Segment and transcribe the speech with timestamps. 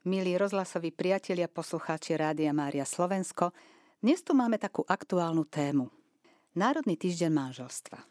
[0.00, 3.52] Milí rozhlasoví priatelia, poslucháči Rádia Mária Slovensko,
[4.00, 5.92] dnes tu máme takú aktuálnu tému.
[6.56, 8.00] Národný týždeň manželstva.
[8.00, 8.06] E,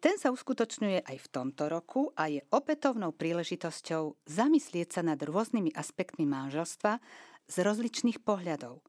[0.00, 5.68] ten sa uskutočňuje aj v tomto roku a je opätovnou príležitosťou zamyslieť sa nad rôznymi
[5.76, 6.96] aspektmi manželstva
[7.44, 8.80] z rozličných pohľadov.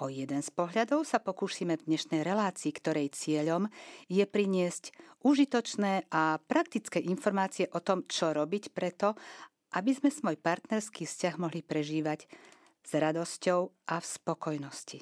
[0.00, 3.68] O jeden z pohľadov sa pokúsime v dnešnej relácii, ktorej cieľom
[4.08, 9.12] je priniesť užitočné a praktické informácie o tom, čo robiť preto,
[9.72, 12.28] aby sme svoj partnerský vzťah mohli prežívať
[12.82, 15.00] s radosťou a v spokojnosti.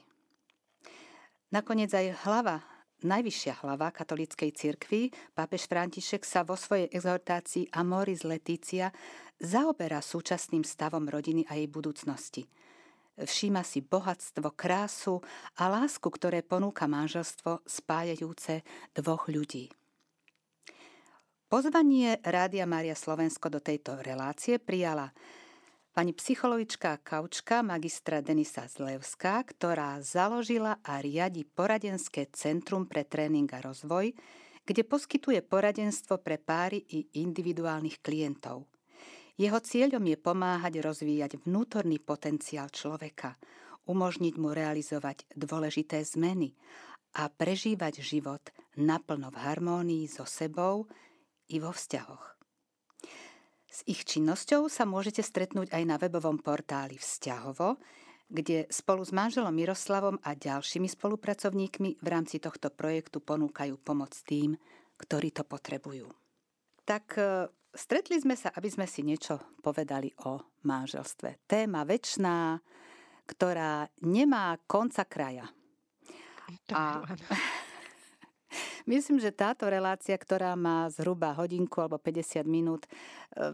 [1.50, 2.62] Nakoniec aj hlava,
[3.02, 8.94] najvyššia hlava katolíckej cirkvi, pápež František sa vo svojej exhortácii Amoris Letícia
[9.40, 12.46] zaoberá súčasným stavom rodiny a jej budúcnosti.
[13.20, 15.20] Všíma si bohatstvo, krásu
[15.58, 18.64] a lásku, ktoré ponúka manželstvo spájajúce
[18.94, 19.68] dvoch ľudí.
[21.50, 25.10] Pozvanie Rádia Mária Slovensko do tejto relácie prijala
[25.90, 33.66] pani psychologička Kaučka magistra Denisa Zlevská, ktorá založila a riadi poradenské centrum pre tréning a
[33.66, 34.14] rozvoj,
[34.62, 38.70] kde poskytuje poradenstvo pre páry i individuálnych klientov.
[39.34, 43.34] Jeho cieľom je pomáhať rozvíjať vnútorný potenciál človeka,
[43.90, 46.54] umožniť mu realizovať dôležité zmeny
[47.18, 50.86] a prežívať život naplno v harmónii so sebou,
[51.50, 52.40] i vo vzťahoch.
[53.70, 57.78] S ich činnosťou sa môžete stretnúť aj na webovom portáli Vzťahovo,
[58.30, 64.58] kde spolu s manželom Miroslavom a ďalšími spolupracovníkmi v rámci tohto projektu ponúkajú pomoc tým,
[64.98, 66.10] ktorí to potrebujú.
[66.86, 71.46] Tak e, stretli sme sa, aby sme si niečo povedali o manželstve.
[71.46, 72.58] Téma väčšiná,
[73.26, 75.46] ktorá nemá konca kraja.
[76.74, 77.06] A,
[78.86, 83.52] Myslím, že táto relácia, ktorá má zhruba hodinku alebo 50 minút, eh,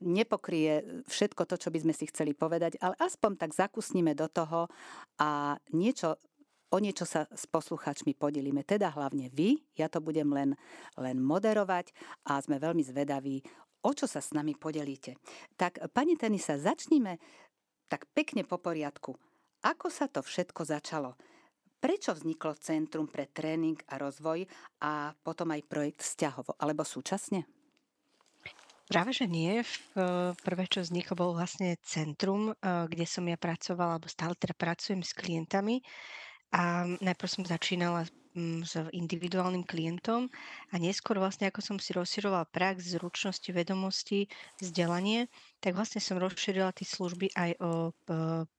[0.00, 4.66] nepokrie všetko to, čo by sme si chceli povedať, ale aspoň tak zakusníme do toho
[5.20, 6.16] a niečo
[6.70, 8.62] o niečo sa s poslucháčmi podelíme.
[8.62, 10.54] Teda hlavne vy, ja to budem len,
[10.94, 11.90] len moderovať
[12.30, 13.42] a sme veľmi zvedaví,
[13.82, 15.18] o čo sa s nami podelíte.
[15.58, 17.18] Tak, pani Tenisa, začníme
[17.90, 19.18] tak pekne po poriadku.
[19.66, 21.18] Ako sa to všetko začalo?
[21.80, 24.44] Prečo vzniklo Centrum pre tréning a rozvoj
[24.84, 27.48] a potom aj projekt Vzťahovo, alebo súčasne?
[28.84, 29.64] Práve, že nie.
[30.44, 35.00] Prvé, čo vzniklo, bolo vlastne centrum, eh, kde som ja pracovala, alebo stále teda pracujem
[35.00, 35.80] s klientami.
[36.52, 40.30] A najprv som začínala Mm, s individuálnym klientom
[40.70, 44.30] a neskôr vlastne ako som si rozširovala prax, zručnosti, vedomosti,
[44.62, 45.26] vzdelanie,
[45.58, 47.90] tak vlastne som rozšírila tie služby aj o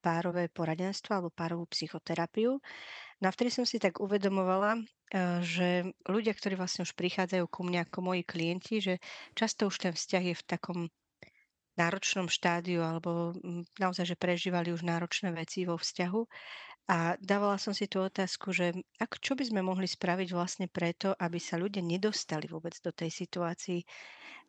[0.03, 2.59] párové poradenstvo alebo párovú psychoterapiu.
[3.21, 4.81] No a vtedy som si tak uvedomovala, e,
[5.45, 8.97] že ľudia, ktorí vlastne už prichádzajú ku mne ako moji klienti, že
[9.37, 10.79] často už ten vzťah je v takom
[11.79, 16.21] náročnom štádiu alebo mm, naozaj, že prežívali už náročné veci vo vzťahu
[16.89, 21.13] a dávala som si tú otázku, že ako, čo by sme mohli spraviť vlastne preto,
[21.15, 23.85] aby sa ľudia nedostali vôbec do tej situácii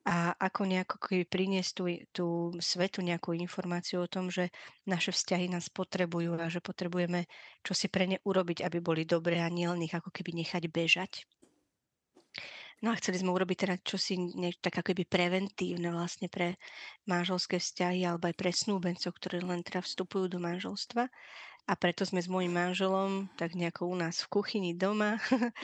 [0.02, 0.96] a ako nejako
[1.30, 2.26] priniesť tú, tú
[2.58, 4.50] svetu nejakú informáciu o tom, že
[4.82, 7.30] naše vzťahy nás potrebujú a že potrebujeme
[7.62, 11.12] čo si pre ne urobiť, aby boli dobré a nielen ich ako keby nechať bežať.
[12.82, 16.58] No a chceli sme urobiť teda čosi ne, tak ako keby preventívne vlastne pre
[17.06, 21.06] manželské vzťahy alebo aj pre snúbencov, ktorí len teda vstupujú do manželstva.
[21.70, 25.22] A preto sme s mojim manželom, tak nejako u nás v kuchyni doma,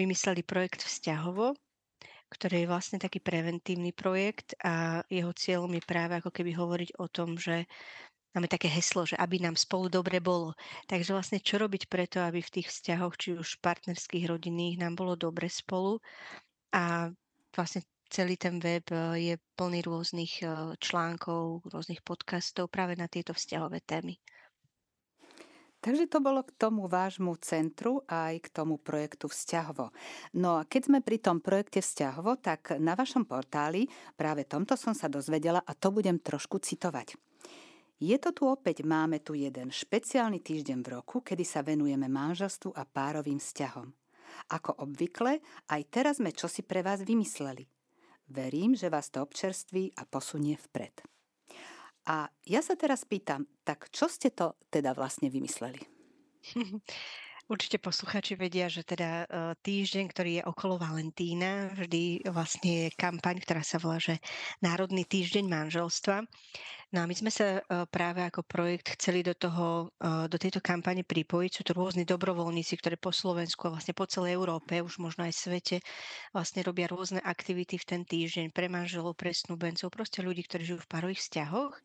[0.00, 1.56] vymysleli projekt Vzťahovo,
[2.28, 7.06] ktorý je vlastne taký preventívny projekt a jeho cieľom je práve ako keby hovoriť o
[7.08, 7.64] tom, že
[8.36, 10.52] máme také heslo, že aby nám spolu dobre bolo.
[10.84, 15.16] Takže vlastne čo robiť preto, aby v tých vzťahoch, či už partnerských, rodinných, nám bolo
[15.16, 16.04] dobre spolu.
[16.76, 17.08] A
[17.56, 17.80] vlastne
[18.12, 18.84] celý ten web
[19.16, 24.20] je plný rôznych eh, článkov, rôznych podcastov práve na tieto vzťahové témy.
[25.86, 29.94] Takže to bolo k tomu vášmu centru a aj k tomu projektu Vzťahovo.
[30.34, 33.86] No a keď sme pri tom projekte Vzťahovo, tak na vašom portáli
[34.18, 37.14] práve tomto som sa dozvedela a to budem trošku citovať.
[38.02, 42.74] Je to tu opäť, máme tu jeden špeciálny týždeň v roku, kedy sa venujeme manželstvu
[42.74, 43.86] a párovým vzťahom.
[44.58, 45.38] Ako obvykle,
[45.70, 47.62] aj teraz sme čosi pre vás vymysleli.
[48.26, 51.15] Verím, že vás to občerství a posunie vpred.
[52.06, 55.82] A ja sa teraz pýtam, tak čo ste to teda vlastne vymysleli?
[57.46, 59.26] Určite posluchači vedia, že teda e,
[59.62, 64.18] týždeň, ktorý je okolo Valentína, vždy vlastne je kampaň, ktorá sa volá, že
[64.58, 66.26] Národný týždeň manželstva.
[66.96, 67.60] No a my sme sa
[67.92, 71.50] práve ako projekt chceli do, toho, do tejto kampane pripojiť.
[71.52, 75.36] Sú to rôzni dobrovoľníci, ktorí po Slovensku a vlastne po celej Európe, už možno aj
[75.36, 75.84] svete,
[76.32, 80.80] vlastne robia rôzne aktivity v ten týždeň pre manželov, pre snúbencov, proste ľudí, ktorí žijú
[80.80, 81.76] v parových vzťahoch.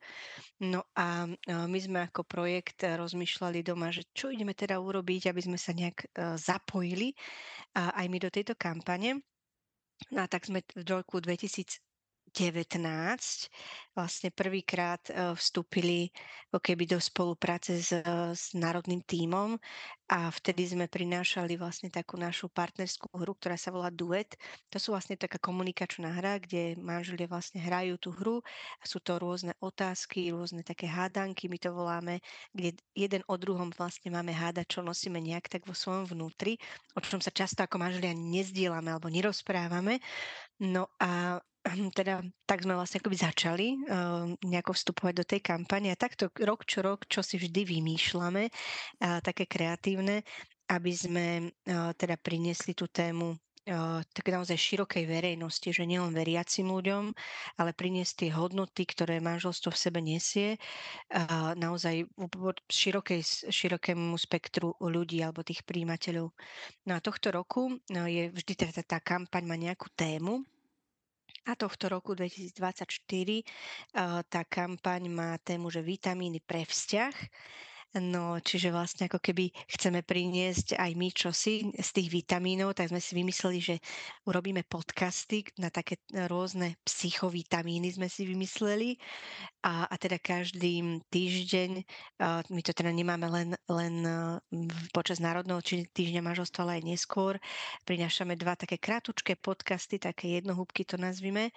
[0.64, 5.60] No a my sme ako projekt rozmýšľali doma, že čo ideme teda urobiť, aby sme
[5.60, 6.08] sa nejak
[6.40, 7.12] zapojili
[7.76, 9.20] aj my do tejto kampane.
[10.08, 11.91] No a tak sme v roku 2000
[12.32, 12.80] 19
[13.92, 16.16] vlastne prvýkrát e, vstúpili
[16.52, 17.92] ako keby do spolupráce s,
[18.36, 19.60] s národným tímom
[20.12, 24.36] a vtedy sme prinášali vlastne takú našu partnerskú hru, ktorá sa volá Duet.
[24.72, 28.44] To sú vlastne taká komunikačná hra, kde manželia vlastne hrajú tú hru.
[28.84, 32.20] Sú to rôzne otázky, rôzne také hádanky, my to voláme,
[32.52, 36.60] kde jeden o druhom vlastne máme hádať, čo nosíme nejak tak vo svojom vnútri,
[36.96, 40.00] o čom sa často ako manželia nezdielame alebo nerozprávame.
[40.60, 41.40] No a
[41.94, 46.66] teda tak sme vlastne akoby začali uh, nejako vstupovať do tej kampane a takto rok
[46.66, 50.26] čo rok, čo si vždy vymýšľame, uh, také kreatívne,
[50.70, 53.38] aby sme uh, teda priniesli tú tému
[54.12, 57.14] tak naozaj širokej verejnosti, že nielen veriacim ľuďom,
[57.62, 60.58] ale priniesť tie hodnoty, ktoré manželstvo v sebe nesie,
[61.62, 62.10] naozaj
[62.66, 63.22] širokej,
[63.54, 66.34] širokému spektru ľudí alebo tých príjimateľov.
[66.90, 70.42] No a tohto roku je vždy teda tá kampaň má nejakú tému,
[71.46, 73.44] a tohto roku 2024 eh,
[74.30, 77.16] tá kampaň má tému, že vitamíny pre vzťah.
[77.92, 83.04] No, čiže vlastne ako keby chceme priniesť aj my čosi z tých vitamínov, tak sme
[83.04, 83.76] si vymysleli, že
[84.24, 86.00] urobíme podcasty na také
[86.32, 88.96] rôzne psychovitamíny sme si vymysleli.
[89.68, 91.84] A, a teda každý týždeň,
[92.48, 93.96] my to teda nemáme len, len
[94.96, 95.60] počas národného
[95.92, 97.44] týždňa manželstva, ale aj neskôr,
[97.84, 101.52] prinášame dva také krátučké podcasty, také jednohúbky to nazvime,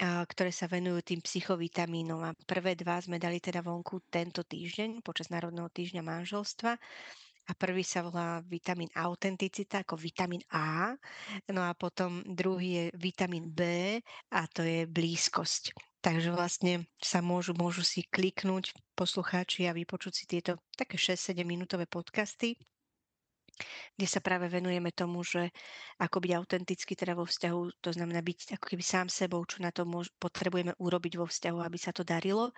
[0.00, 2.20] ktoré sa venujú tým psychovitamínom.
[2.24, 6.72] A prvé dva sme dali teda vonku tento týždeň počas Národného týždňa manželstva.
[7.42, 10.94] A prvý sa volá vitamín autenticita ako vitamín A.
[11.50, 13.98] No a potom druhý je vitamín B
[14.30, 15.74] a to je blízkosť.
[16.02, 21.86] Takže vlastne sa môžu, môžu si kliknúť poslucháči a vypočuť si tieto také 6-7 minútové
[21.86, 22.58] podcasty
[23.96, 25.52] kde sa práve venujeme tomu, že
[26.00, 29.70] ako byť autentický teda vo vzťahu, to znamená byť ako keby sám sebou, čo na
[29.70, 32.50] to môž, potrebujeme urobiť vo vzťahu, aby sa to darilo.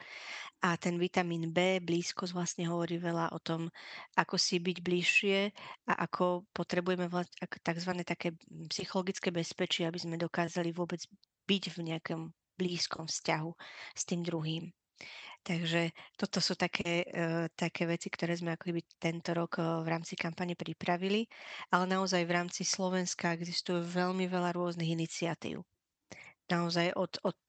[0.62, 3.68] A ten vitamín B, blízkosť vlastne hovorí veľa o tom,
[4.16, 5.38] ako si byť bližšie
[5.90, 7.92] a ako potrebujeme vlastne tzv.
[8.06, 8.32] také
[8.70, 11.02] psychologické bezpečie, aby sme dokázali vôbec
[11.44, 12.20] byť v nejakom
[12.54, 13.50] blízkom vzťahu
[13.92, 14.70] s tým druhým.
[15.44, 20.16] Takže toto sú také, uh, také veci, ktoré sme ako tento rok uh, v rámci
[20.16, 21.28] kampane pripravili,
[21.68, 25.60] ale naozaj v rámci Slovenska existuje veľmi veľa rôznych iniciatív
[26.50, 27.40] naozaj od, od,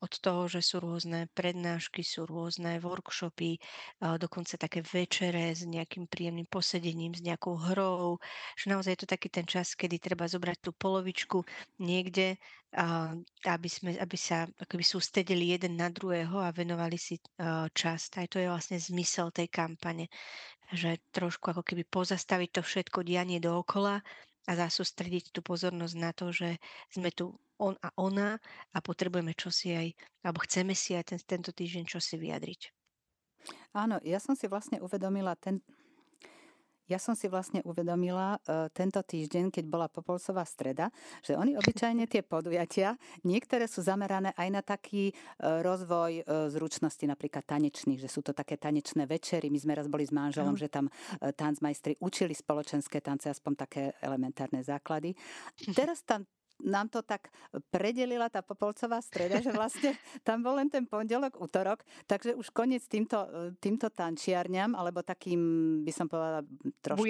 [0.00, 3.60] od toho, že sú rôzne prednášky, sú rôzne workshopy,
[4.00, 8.16] dokonca také večere s nejakým príjemným posedením, s nejakou hrou,
[8.56, 11.44] že naozaj je to taký ten čas, kedy treba zobrať tú polovičku
[11.80, 12.40] niekde,
[13.44, 17.20] aby, sme, aby sa akoby sústedili jeden na druhého a venovali si
[17.72, 18.12] čas.
[18.16, 20.08] Aj to je vlastne zmysel tej kampane,
[20.72, 24.04] že trošku ako keby pozastaviť to všetko dianie dookola
[24.48, 26.56] a zasústrediť tú pozornosť na to, že
[26.92, 28.38] sme tu on a ona
[28.72, 29.88] a potrebujeme čosi aj,
[30.24, 32.60] alebo chceme si aj ten, tento týždeň čosi vyjadriť.
[33.76, 35.62] Áno, ja som si vlastne uvedomila ten,
[36.88, 40.88] ja som si vlastne uvedomila uh, tento týždeň, keď bola Popolcová streda,
[41.20, 42.96] že oni obyčajne tie podujatia,
[43.28, 48.32] niektoré sú zamerané aj na taký uh, rozvoj uh, zručnosti, napríklad tanečných, že sú to
[48.32, 49.52] také tanečné večery.
[49.52, 50.60] My sme raz boli s manželom, mm.
[50.64, 55.12] že tam uh, tancmajstri učili spoločenské tance, aspoň také elementárne základy.
[55.76, 56.24] Teraz tam
[56.64, 57.30] nám to tak
[57.70, 59.94] predelila tá Popolcová streda, že vlastne
[60.26, 63.18] tam bol len ten pondelok, útorok, takže už koniec týmto,
[63.62, 65.40] týmto tančiarňam, alebo takým,
[65.86, 66.42] by som povedala,
[66.82, 67.06] trošku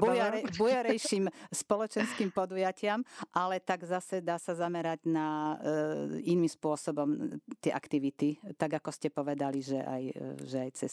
[0.00, 3.00] bujare, bujarejším spoločenským podujatiam,
[3.32, 9.08] ale tak zase dá sa zamerať na uh, iným spôsobom tie aktivity, tak ako ste
[9.08, 10.02] povedali, že aj,
[10.44, 10.92] že aj cez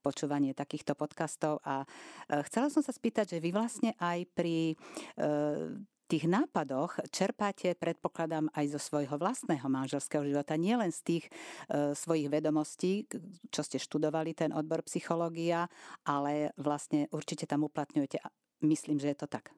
[0.00, 1.58] počúvanie takýchto podcastov.
[1.66, 4.78] A uh, chcela som sa spýtať, že vy vlastne aj pri
[5.18, 5.74] uh,
[6.08, 12.32] tých nápadoch čerpáte, predpokladám, aj zo svojho vlastného manželského života, nielen z tých e, svojich
[12.32, 13.04] vedomostí,
[13.52, 15.68] čo ste študovali, ten odbor psychológia,
[16.08, 18.24] ale vlastne určite tam uplatňujete.
[18.64, 19.57] Myslím, že je to tak.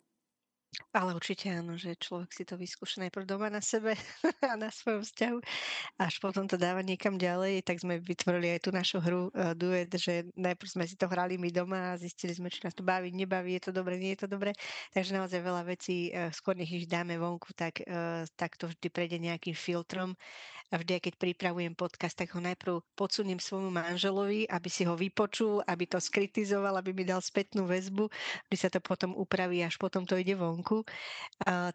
[0.90, 3.94] Ale určite áno, že človek si to vyskúša najprv doma na sebe
[4.50, 5.38] a na svojom vzťahu,
[6.02, 7.62] až potom to dáva niekam ďalej.
[7.62, 11.38] Tak sme vytvorili aj tú našu hru uh, Duet, že najprv sme si to hrali
[11.38, 14.26] my doma a zistili sme, či nás to baví, nebaví, je to dobre, nie je
[14.26, 14.50] to dobre.
[14.90, 18.90] Takže naozaj veľa vecí, uh, skôr nech ich dáme vonku, tak, uh, tak to vždy
[18.90, 20.18] prejde nejakým filtrom
[20.70, 25.66] a vždy, keď pripravujem podcast, tak ho najprv podsuniem svojmu manželovi, aby si ho vypočul,
[25.66, 28.06] aby to skritizoval, aby mi dal spätnú väzbu,
[28.47, 30.79] kdy sa to potom upraví, až potom to ide vonku.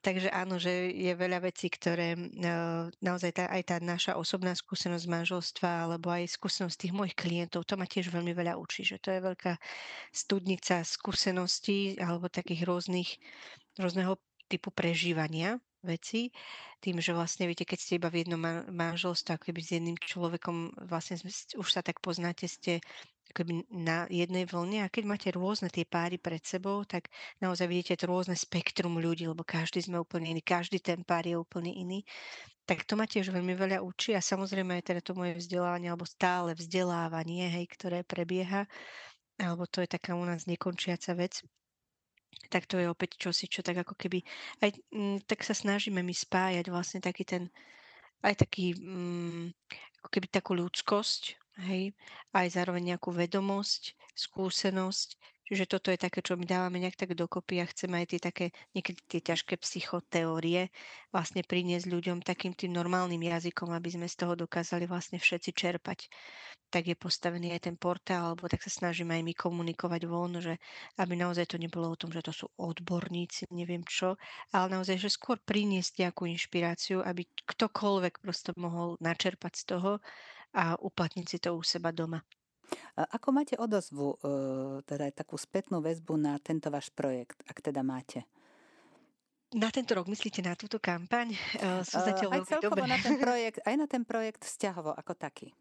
[0.01, 5.05] Takže áno, že je veľa vecí, ktoré uh, naozaj tá, aj tá naša osobná skúsenosť
[5.09, 9.09] manželstva, alebo aj skúsenosť tých mojich klientov, to ma tiež veľmi veľa učí, že to
[9.09, 9.57] je veľká
[10.13, 13.17] studnica skúseností alebo takých rôznych,
[13.81, 16.33] rôzneho typu prežívania veci,
[16.81, 18.41] tým, že vlastne viete, keď ste iba v jednom
[18.73, 21.21] manželstve, ako keby s jedným človekom, vlastne
[21.57, 22.81] už sa tak poznáte, ste
[23.33, 27.09] keby na jednej vlne a keď máte rôzne tie páry pred sebou, tak
[27.41, 31.33] naozaj vidíte to rôzne spektrum ľudí, lebo každý sme úplne iný, každý ten pár je
[31.33, 32.05] úplne iný.
[32.65, 36.05] Tak to ma tiež veľmi veľa učí a samozrejme aj teda to moje vzdelávanie, alebo
[36.05, 38.65] stále vzdelávanie, hej, ktoré prebieha,
[39.41, 41.45] alebo to je taká u nás nekončiaca vec,
[42.49, 44.21] tak to je opäť čosi, čo tak ako keby,
[44.61, 47.49] aj m, mm, tak sa snažíme my spájať vlastne taký ten,
[48.21, 49.45] aj taký, m, mm,
[50.01, 51.95] ako keby takú ľudskosť, hej,
[52.35, 57.61] aj zároveň nejakú vedomosť, skúsenosť, Čiže toto je také, čo my dávame nejak tak dokopy
[57.61, 60.73] a chceme aj tie také, niekedy tie ťažké psychoteórie
[61.13, 66.09] vlastne priniesť ľuďom takým tým normálnym jazykom, aby sme z toho dokázali vlastne všetci čerpať.
[66.73, 70.57] Tak je postavený aj ten portál, alebo tak sa snažíme aj my komunikovať von, že
[70.97, 74.17] aby naozaj to nebolo o tom, že to sú odborníci, neviem čo,
[74.49, 80.01] ale naozaj, že skôr priniesť nejakú inšpiráciu, aby ktokoľvek prosto mohol načerpať z toho
[80.55, 82.23] a uplatniť si to u seba doma.
[82.95, 84.31] Ako máte odozvu, e,
[84.87, 88.25] teda takú spätnú väzbu na tento váš projekt, ak teda máte?
[89.53, 91.31] Na tento rok myslíte na túto kampaň?
[91.61, 92.91] Uh, Sú zatiaľ aj celkovo dobré.
[92.91, 95.53] na ten projekt, aj na ten projekt vzťahovo ako taký.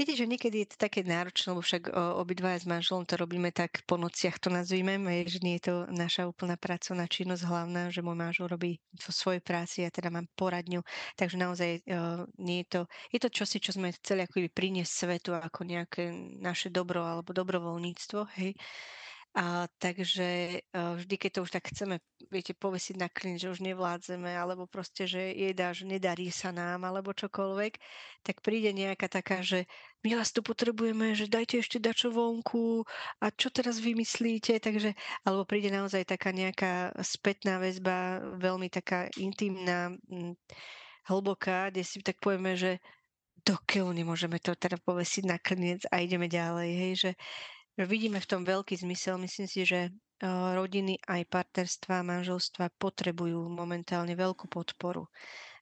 [0.00, 3.84] Viete, že niekedy je to také náročné, lebo však obidvaja s manželom to robíme tak
[3.84, 4.96] po nociach, to nazvime,
[5.28, 9.44] že nie je to naša úplná pracovná činnosť hlavná, že môj manžel robí vo svojej
[9.44, 10.80] práci, ja teda mám poradňu,
[11.20, 11.84] takže naozaj
[12.40, 12.80] nie je to,
[13.12, 16.08] je to čosi, čo sme chceli ako priniesť svetu ako nejaké
[16.40, 18.56] naše dobro alebo dobrovoľníctvo, hej.
[19.30, 22.02] A takže uh, vždy, keď to už tak chceme,
[22.34, 26.82] viete, povesiť na klin, že už nevládzeme, alebo proste, že jedá, že nedarí sa nám,
[26.82, 27.78] alebo čokoľvek,
[28.26, 29.70] tak príde nejaká taká, že
[30.02, 32.82] my vás tu potrebujeme, že dajte ešte dačo vonku
[33.22, 39.94] a čo teraz vymyslíte, takže, alebo príde naozaj taká nejaká spätná väzba, veľmi taká intimná,
[41.06, 42.82] hlboká, kde si tak povieme, že
[43.46, 47.10] dokiaľ nemôžeme to teda povesiť na klinec a ideme ďalej, hej, že
[47.86, 49.16] Vidíme v tom veľký zmysel.
[49.16, 55.08] Myslím si, že eh, rodiny aj partnerstva, manželstva potrebujú momentálne veľkú podporu.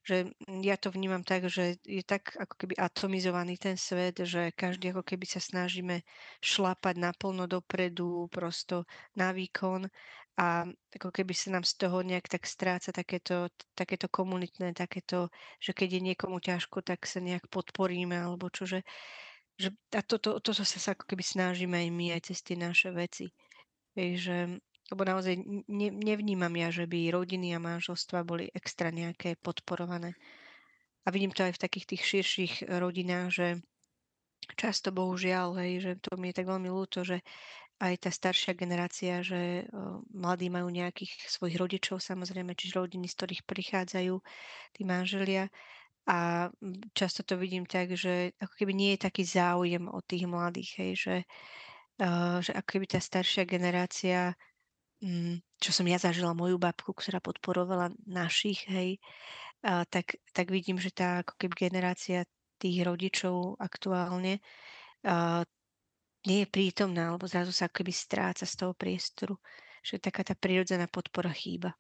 [0.09, 0.33] Že
[0.65, 5.05] ja to vnímam tak, že je tak ako keby atomizovaný ten svet, že každý ako
[5.05, 6.01] keby sa snažíme
[6.41, 9.85] šlapať naplno dopredu, prosto na výkon
[10.39, 15.75] a ako keby sa nám z toho nejak tak stráca takéto, takéto komunitné, takéto, že
[15.75, 18.87] keď je niekomu ťažko, tak sa nejak podporíme alebo čože
[19.59, 23.35] že, a toto, toto sa ako keby snažíme aj my, aj cez tie naše veci.
[23.99, 24.37] Hej, že,
[24.95, 25.35] lebo naozaj
[25.67, 30.15] ne, nevnímam ja, že by rodiny a manželstva boli extra nejaké podporované.
[31.03, 33.47] A vidím to aj v takých tých širších rodinách, že
[34.55, 37.21] často bohužiaľ, hej, že to mi je tak veľmi ľúto, že
[37.79, 43.15] aj tá staršia generácia, že o, mladí majú nejakých svojich rodičov, samozrejme, čiže rodiny, z
[43.15, 44.15] ktorých prichádzajú
[44.75, 45.47] tí manželia
[46.09, 46.49] a
[46.97, 50.93] často to vidím tak, že ako keby nie je taký záujem od tých mladých, hej,
[50.97, 51.17] že,
[52.01, 54.33] uh, že ako keby tá staršia generácia,
[55.05, 58.97] um, čo som ja zažila moju babku, ktorá podporovala našich, hej,
[59.91, 62.23] tak, tak vidím, že tá ako keby generácia
[62.63, 64.39] tých rodičov aktuálne
[66.27, 69.35] nie je prítomná, alebo zrazu sa ako keby stráca z toho priestoru,
[69.83, 71.75] že taká tá prirodzená podpora chýba.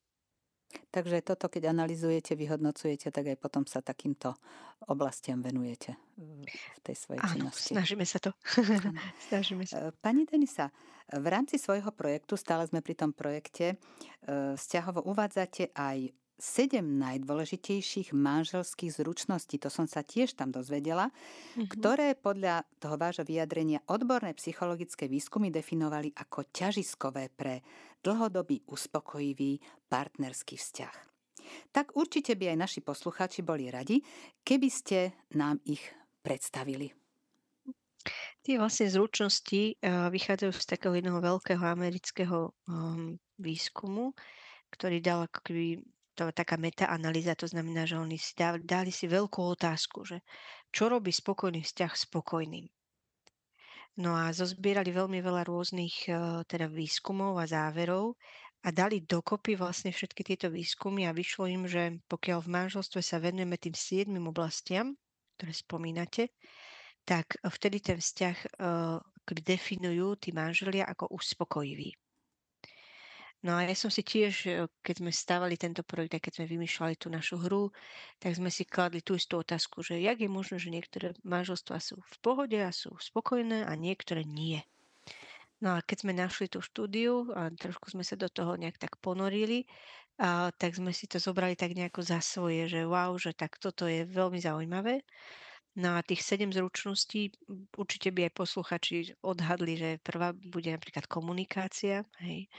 [0.88, 4.36] Takže toto, keď analizujete, vyhodnocujete, tak aj potom sa takýmto
[4.88, 7.72] oblastiam venujete v tej svojej Áno, činnosti.
[7.72, 8.30] snažíme sa to.
[9.32, 9.88] snažíme sa.
[9.88, 10.68] E, pani Denisa,
[11.08, 13.76] v rámci svojho projektu, stále sme pri tom projekte, e,
[14.56, 21.66] vzťahovo uvádzate aj sedem najdôležitejších manželských zručností, to som sa tiež tam dozvedela, mm-hmm.
[21.66, 27.58] ktoré podľa toho vášho vyjadrenia odborné psychologické výskumy definovali ako ťažiskové pre
[28.04, 29.58] dlhodobý uspokojivý
[29.90, 30.94] partnerský vzťah.
[31.72, 34.02] Tak určite by aj naši poslucháči boli radi,
[34.44, 35.80] keby ste nám ich
[36.20, 36.92] predstavili.
[38.44, 44.16] Tie vlastne zručnosti vychádzajú z takého jedného veľkého amerického um, výskumu,
[44.72, 45.66] ktorý dal ako keby
[46.18, 50.18] to taká metaanalýza, to znamená, že oni si dali, dali si veľkú otázku, že
[50.74, 52.66] čo robí spokojný vzťah spokojným.
[53.98, 56.06] No a zozbierali veľmi veľa rôznych
[56.46, 58.14] teda výskumov a záverov
[58.62, 63.18] a dali dokopy vlastne všetky tieto výskumy a vyšlo im, že pokiaľ v manželstve sa
[63.18, 64.94] venujeme tým siedmým oblastiam,
[65.38, 66.34] ktoré spomínate,
[67.06, 71.94] tak vtedy ten vzťah uh, definujú tí manželia ako uspokojivý.
[73.38, 76.98] No a ja som si tiež, keď sme stávali tento projekt a keď sme vymýšľali
[76.98, 77.70] tú našu hru,
[78.18, 82.02] tak sme si kladli tú istú otázku, že jak je možné, že niektoré manželstvá sú
[82.02, 84.58] v pohode a sú spokojné a niektoré nie.
[85.62, 88.98] No a keď sme našli tú štúdiu a trošku sme sa do toho nejak tak
[88.98, 89.70] ponorili,
[90.18, 93.86] a tak sme si to zobrali tak nejako za svoje, že wow, že tak toto
[93.86, 95.06] je veľmi zaujímavé.
[95.78, 97.38] No a tých sedem zručností
[97.78, 102.50] určite by aj posluchači odhadli, že prvá bude napríklad komunikácia, hej,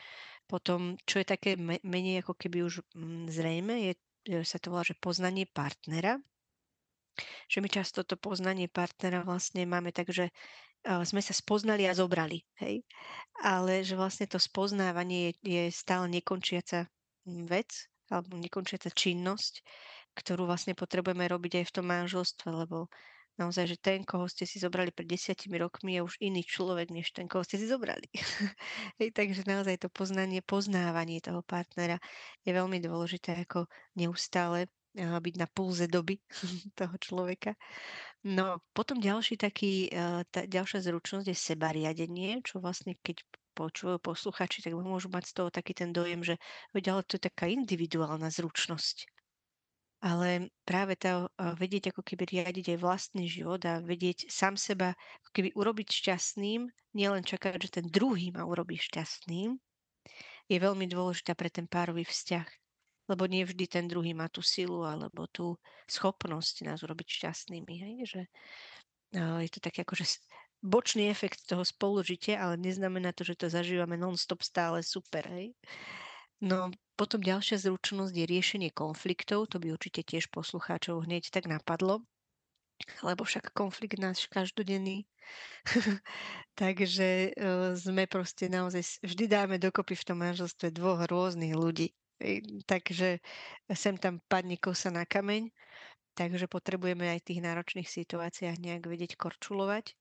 [0.49, 1.53] potom, čo je také
[1.85, 3.93] menej ako keby už mm, zrejme, je,
[4.41, 6.17] sa to volá, že poznanie partnera.
[7.45, 10.33] Že my často to poznanie partnera vlastne máme tak, že
[10.83, 12.41] sme sa spoznali a zobrali.
[12.63, 12.81] Hej?
[13.43, 16.89] Ale že vlastne to spoznávanie je, je stále nekončiaca
[17.29, 17.69] mm, vec
[18.09, 19.61] alebo nekončiaca činnosť,
[20.17, 22.89] ktorú vlastne potrebujeme robiť aj v tom manželstve, lebo
[23.39, 27.15] naozaj, že ten, koho ste si zobrali pred desiatimi rokmi, je už iný človek, než
[27.15, 28.11] ten, koho ste si zobrali.
[29.17, 31.97] Takže naozaj to poznanie, poznávanie toho partnera
[32.43, 34.67] je veľmi dôležité, ako neustále
[34.97, 36.19] byť na pulze doby
[36.79, 37.55] toho človeka.
[38.27, 39.87] No potom ďalší taký,
[40.29, 43.23] tá ďalšia zručnosť je sebariadenie, čo vlastne keď
[43.55, 46.35] počujú posluchači, tak môžu mať z toho taký ten dojem, že
[46.75, 49.18] ale to je taká individuálna zručnosť
[49.99, 55.29] ale práve to vedieť ako keby riadiť aj vlastný život a vedieť sám seba ako
[55.35, 59.59] keby urobiť šťastným, nielen čakať, že ten druhý ma urobí šťastným,
[60.49, 62.47] je veľmi dôležitá pre ten párový vzťah.
[63.09, 65.57] Lebo nie vždy ten druhý má tú silu alebo tú
[65.89, 67.73] schopnosť nás urobiť šťastnými.
[67.81, 67.93] Hej?
[68.05, 68.21] Že,
[69.17, 70.05] je to taký akože
[70.61, 75.25] bočný efekt toho spolužitia, ale neznamená to, že to zažívame non-stop stále super.
[75.25, 75.57] Hej?
[76.39, 79.51] No, potom ďalšia zručnosť je riešenie konfliktov.
[79.51, 82.07] To by určite tiež poslucháčov hneď tak napadlo,
[83.03, 85.03] lebo však konflikt náš každodenný.
[86.59, 91.91] Takže uh, sme proste naozaj, vždy dáme dokopy v tom manželstve dvoch rôznych ľudí.
[92.67, 93.23] Takže
[93.71, 95.47] sem tam padne kosa na kameň,
[96.19, 99.95] takže potrebujeme aj v tých náročných situáciách nejak vedieť korčulovať.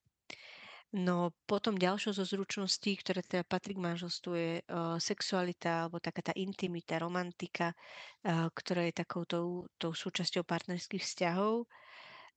[0.88, 6.32] No potom ďalšou zo zručností, ktoré teda patrí k manželstvu, je uh, sexualita alebo taká
[6.32, 7.76] tá intimita, romantika,
[8.24, 11.68] uh, ktorá je takou tou, tou súčasťou partnerských vzťahov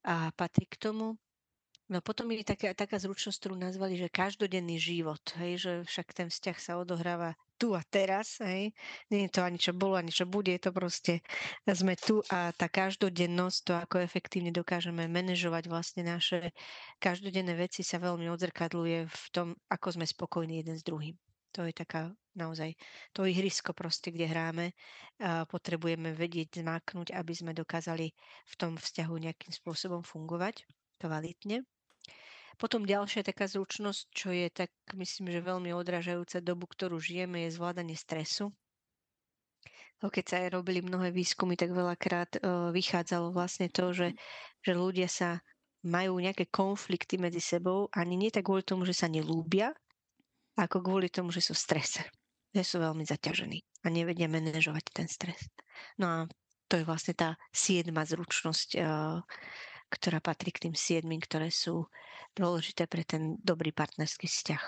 [0.04, 1.16] a patrí k tomu.
[1.88, 6.28] No potom je taká, taká zručnosť, ktorú nazvali, že každodenný život, hej, že však ten
[6.28, 8.74] vzťah sa odohráva tu a teraz, hej.
[9.06, 11.22] Nie je to ani čo bolo, ani čo bude, je to proste,
[11.62, 16.50] sme tu a tá každodennosť, to ako efektívne dokážeme manažovať vlastne naše
[16.98, 21.14] každodenné veci sa veľmi odzrkadluje v tom, ako sme spokojní jeden s druhým.
[21.54, 22.74] To je taká naozaj
[23.12, 24.66] to ihrisko proste, kde hráme.
[25.22, 28.10] A potrebujeme vedieť zmáknuť, aby sme dokázali
[28.48, 30.66] v tom vzťahu nejakým spôsobom fungovať
[30.98, 31.62] kvalitne.
[32.60, 37.56] Potom ďalšia taká zručnosť, čo je tak, myslím, že veľmi odražajúca dobu, ktorú žijeme, je
[37.56, 38.52] zvládanie stresu.
[40.02, 42.42] Keď sa aj robili mnohé výskumy, tak veľakrát
[42.74, 44.18] vychádzalo vlastne to, že,
[44.58, 45.38] že ľudia sa
[45.86, 49.70] majú nejaké konflikty medzi sebou, ani nie tak kvôli tomu, že sa nelúbia,
[50.58, 52.02] ako kvôli tomu, že sú v strese.
[52.50, 55.48] Že sú veľmi zaťažení a nevedia manažovať ten stres.
[55.96, 56.16] No a
[56.66, 58.76] to je vlastne tá siedma zručnosť,
[59.92, 61.84] ktorá patrí k tým siedmým, ktoré sú
[62.32, 64.64] dôležité pre ten dobrý partnerský vzťah.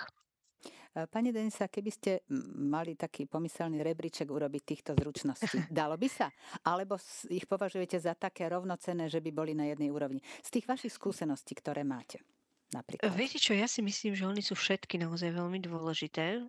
[0.95, 2.23] Pani Denisa, keby ste
[2.55, 6.31] mali taký pomyselný rebríček urobiť týchto zručností, dalo by sa?
[6.63, 6.95] Alebo
[7.27, 10.23] ich považujete za také rovnocené, že by boli na jednej úrovni?
[10.39, 12.23] Z tých vašich skúseností, ktoré máte?
[12.71, 13.11] Napríklad.
[13.11, 16.47] Viete čo, ja si myslím, že oni sú všetky naozaj veľmi dôležité.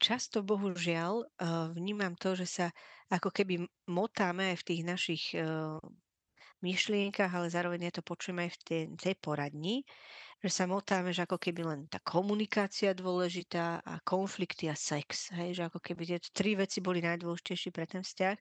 [0.00, 1.28] Často, bohužiaľ,
[1.76, 2.66] vnímam to, že sa
[3.12, 5.22] ako keby motáme aj v tých našich
[6.64, 9.84] myšlienkach, ale zároveň ja to počujem aj v tej, tej poradni,
[10.44, 15.32] že sa motáme, že ako keby len tá komunikácia dôležitá a konflikty a sex.
[15.32, 18.36] Hej, že ako keby tie tri veci boli najdôležitejšie pre ten vzťah.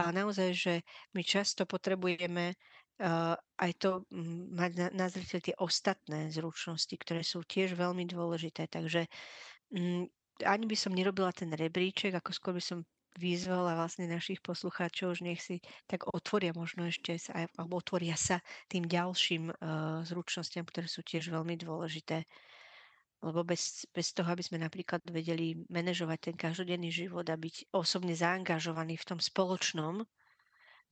[0.00, 0.74] A naozaj, že
[1.12, 7.44] my často potrebujeme uh, aj to um, mať na, na tie ostatné zručnosti, ktoré sú
[7.44, 8.64] tiež veľmi dôležité.
[8.72, 9.04] Takže
[9.76, 10.08] um,
[10.40, 12.80] ani by som nerobila ten rebríček, ako skôr by som
[13.18, 18.40] vyzvala vlastne našich poslucháčov, že nech si tak otvoria možno ešte sa, alebo otvoria sa
[18.72, 22.24] tým ďalším uh, zručnostiam, ktoré sú tiež veľmi dôležité.
[23.22, 28.18] lebo bez, bez toho, aby sme napríklad vedeli manažovať ten každodenný život a byť osobne
[28.18, 30.02] zaangažovaní v tom spoločnom,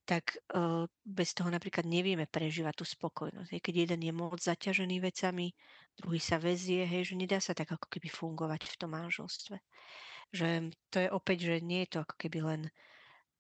[0.07, 3.51] tak uh, bez toho napríklad nevieme prežívať tú spokojnosť.
[3.63, 5.53] Keď jeden je moc zaťažený vecami,
[5.99, 9.59] druhý sa vezie, hej, že nedá sa tak ako keby fungovať v tom manželstve.
[10.31, 12.61] Že to je opäť, že nie je to ako keby len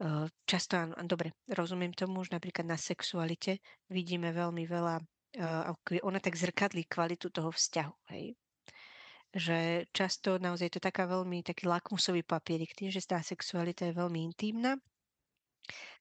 [0.02, 4.96] uh, často, áno, dobre, rozumiem tomu, že napríklad na sexualite vidíme veľmi veľa,
[5.38, 8.34] uh, ona tak zrkadlí kvalitu toho vzťahu, hej
[9.30, 13.94] že často naozaj je to taká veľmi taký lakmusový papierik, tým, že tá sexualita je
[13.94, 14.74] veľmi intímna,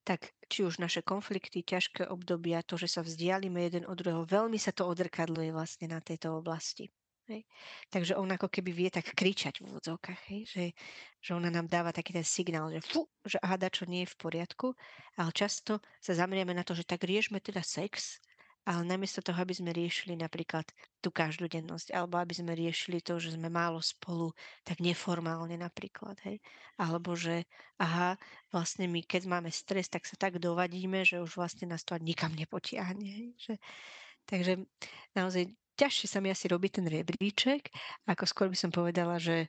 [0.01, 4.57] tak či už naše konflikty, ťažké obdobia, to, že sa vzdialíme jeden od druhého, veľmi
[4.57, 6.89] sa to odrkadluje vlastne na tejto oblasti.
[7.29, 7.45] Hej.
[7.93, 10.73] Takže on ako keby vie tak kričať v úvodzovkách, že,
[11.21, 14.17] že ona nám dáva taký ten signál, že fú, že aha, čo nie je v
[14.17, 14.73] poriadku,
[15.13, 18.17] ale často sa zamrieme na to, že tak riešme teda sex,
[18.65, 20.65] ale namiesto toho, aby sme riešili napríklad
[21.01, 24.33] tú každodennosť, alebo aby sme riešili to, že sme málo spolu,
[24.65, 26.37] tak neformálne napríklad, hej.
[26.77, 27.45] Alebo že,
[27.81, 28.17] aha,
[28.53, 32.33] vlastne my keď máme stres, tak sa tak dovadíme, že už vlastne nás to nikam
[32.33, 33.29] nepotiahne, hej.
[33.37, 33.53] Že,
[34.29, 34.53] takže
[35.17, 37.71] naozaj ťažšie sa mi asi robí ten rebríček,
[38.03, 39.47] ako skôr by som povedala, že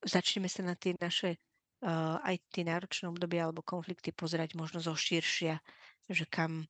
[0.00, 1.36] začneme sa na tie naše
[1.84, 5.60] uh, aj tie náročné obdobia alebo konflikty pozerať možno zo širšia,
[6.08, 6.64] že kam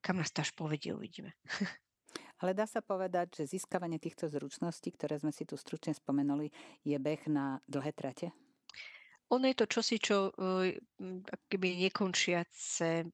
[0.00, 1.34] kam nás tá povedie, uvidíme.
[2.40, 6.54] Ale dá sa povedať, že získavanie týchto zručností, ktoré sme si tu stručne spomenuli,
[6.86, 8.30] je beh na dlhé trate?
[9.28, 10.78] Ono je to čosi, čo e,
[11.50, 13.10] keby nekončiace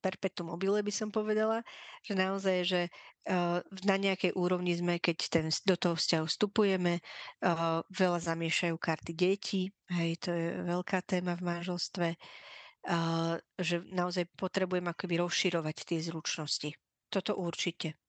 [0.00, 1.60] perpetuum mobile by som povedala,
[2.00, 7.84] že naozaj, že uh, na nejakej úrovni sme, keď ten, do toho vzťahu vstupujeme, uh,
[7.92, 12.08] veľa zamiešajú karty detí, hej, to je veľká téma v manželstve,
[13.60, 16.72] že naozaj potrebujem akoby rozširovať tie zručnosti.
[17.12, 18.00] Toto určite.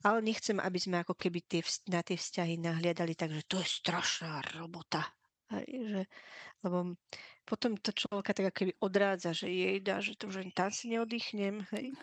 [0.00, 3.68] Ale nechcem, aby sme ako keby tie, na tie vzťahy nahliadali tak, že to je
[3.68, 5.04] strašná robota.
[5.46, 6.02] Hej, že,
[6.66, 6.98] lebo
[7.46, 11.62] potom to človeka tak keby odrádza, že jej dá, že to už tam si neoddychnem.
[11.70, 11.94] Hej.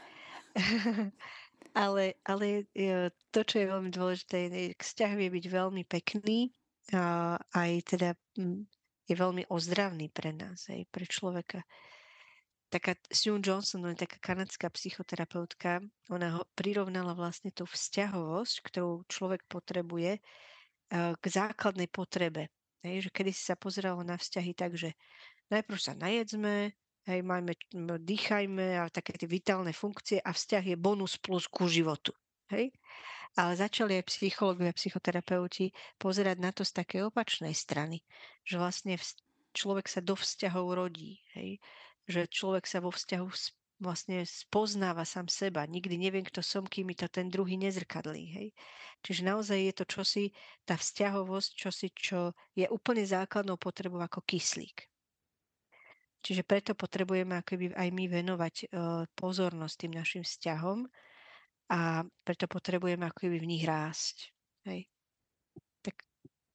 [1.75, 6.53] ale, ale e, to, čo je veľmi dôležité, je, vzťah vie byť veľmi pekný,
[6.91, 8.09] a aj teda
[9.07, 11.63] je veľmi ozdravný pre nás, aj pre človeka.
[12.67, 15.79] Taká Sue Johnson, je taká kanadská psychoterapeutka,
[16.09, 22.49] ona ho prirovnala vlastne tú vzťahovosť, ktorú človek potrebuje eh, k základnej potrebe.
[22.83, 24.91] Hej, že kedy si sa pozeralo na vzťahy tak, že
[25.47, 26.75] najprv sa najedzme,
[27.07, 27.55] hej, majme,
[28.03, 32.11] dýchajme a také tie vitálne funkcie a vzťah je bonus plus ku životu.
[32.51, 32.75] Hej?
[33.39, 38.03] Ale začali aj psychológovia psychoterapeuti pozerať na to z takej opačnej strany,
[38.43, 38.99] že vlastne
[39.55, 41.63] človek sa do vzťahov rodí, hej?
[42.03, 43.27] že človek sa vo vzťahu
[43.83, 45.67] vlastne spoznáva sám seba.
[45.67, 48.23] Nikdy neviem, kto som, kým mi to ten druhý nezrkadlí.
[48.31, 48.47] Hej?
[49.03, 50.25] Čiže naozaj je to čosi,
[50.63, 54.87] tá vzťahovosť, čosi, čo je úplne základnou potrebou ako kyslík.
[56.23, 60.87] Čiže preto potrebujeme akoby aj my venovať uh, pozornosť tým našim vzťahom,
[61.73, 64.29] a preto potrebujeme ako keby v nich rásť.
[64.67, 64.85] Hej.
[65.81, 65.95] Tak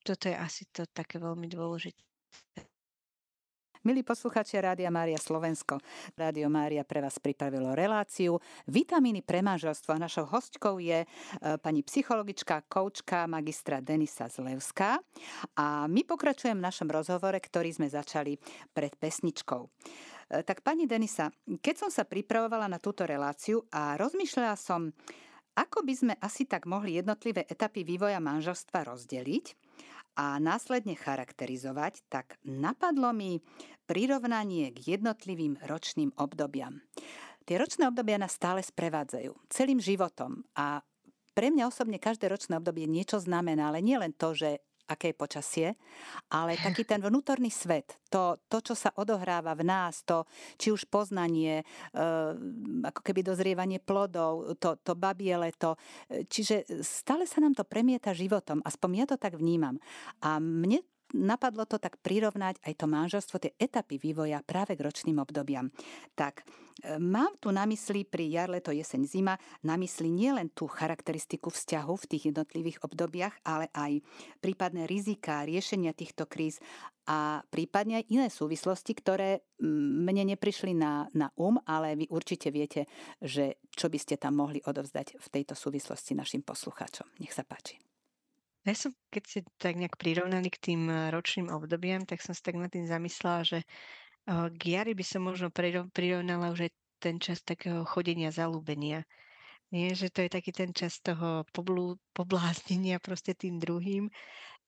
[0.04, 2.04] toto je asi to také veľmi dôležité.
[3.88, 5.80] Milí posluchači Rádia Mária Slovensko,
[6.12, 8.36] Rádio Mária pre vás pripravilo reláciu
[8.68, 9.96] Vitamíny pre manželstvo.
[9.96, 11.06] Našou hostkou je e,
[11.56, 15.00] pani psychologička, koučka, magistra Denisa Zlevská.
[15.56, 18.36] A my pokračujeme v našom rozhovore, ktorý sme začali
[18.76, 19.64] pred pesničkou.
[19.64, 19.68] E,
[20.44, 24.92] tak pani Denisa, keď som sa pripravovala na túto reláciu a rozmýšľala som,
[25.56, 29.46] ako by sme asi tak mohli jednotlivé etapy vývoja manželstva rozdeliť
[30.18, 33.38] a následne charakterizovať, tak napadlo mi
[33.86, 36.82] prirovnanie k jednotlivým ročným obdobiam.
[37.46, 40.82] Tie ročné obdobia nás stále sprevádzajú celým životom a
[41.32, 45.20] pre mňa osobne každé ročné obdobie niečo znamená, ale nie len to, že aké je
[45.20, 45.68] počasie,
[46.32, 50.24] ale taký ten vnútorný svet, to, to, čo sa odohráva v nás, to,
[50.56, 51.64] či už poznanie, e,
[52.82, 55.76] ako keby dozrievanie plodov, to, to babiele, to,
[56.08, 59.76] e, čiže stále sa nám to premieta životom, aspoň ja to tak vnímam.
[60.24, 60.80] A mne
[61.14, 65.72] napadlo to tak prirovnať aj to manželstvo, tie etapy vývoja práve k ročným obdobiam.
[66.12, 70.68] Tak e, mám tu na mysli pri jar, leto, jeseň, zima, na mysli nielen tú
[70.68, 74.04] charakteristiku vzťahu v tých jednotlivých obdobiach, ale aj
[74.42, 76.60] prípadné rizika, riešenia týchto kríz
[77.08, 82.84] a prípadne aj iné súvislosti, ktoré mne neprišli na, na um, ale vy určite viete,
[83.24, 87.08] že čo by ste tam mohli odovzdať v tejto súvislosti našim poslucháčom.
[87.24, 87.87] Nech sa páči.
[88.68, 92.44] Ja som, keď si tak nejak prirovnali k tým eh, ročným obdobiam, tak som si
[92.44, 95.48] tak nad tým zamyslela, že eh, k jari by som možno
[95.88, 99.08] prirovnala už aj ten čas takého chodenia zalúbenia.
[99.72, 104.08] Nie, že to je taký ten čas toho poblú pobláznenia proste tým druhým.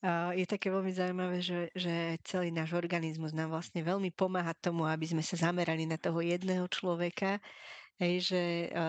[0.01, 4.89] A je také veľmi zaujímavé, že že celý náš organizmus nám vlastne veľmi pomáha tomu,
[4.89, 7.37] aby sme sa zamerali na toho jedného človeka.
[8.01, 8.43] Hej, že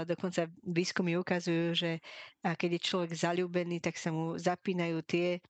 [0.08, 2.00] dokonca výskumy ukazujú, že
[2.40, 5.44] keď je človek zaľúbený, tak sa mu zapínajú tie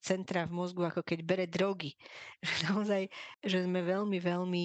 [0.00, 1.92] centra v mozgu, ako keď bere drogy.
[2.46, 3.02] Že naozaj,
[3.42, 4.64] že sme veľmi, veľmi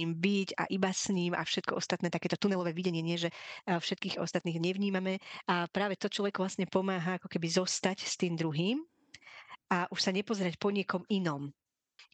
[0.00, 3.32] ním byť a iba s ním a všetko ostatné, takéto tunelové videnie, nie, že
[3.68, 5.20] všetkých ostatných nevnímame.
[5.48, 8.80] A práve to človeku vlastne pomáha ako keby zostať s tým druhým
[9.68, 11.52] a už sa nepozerať po niekom inom.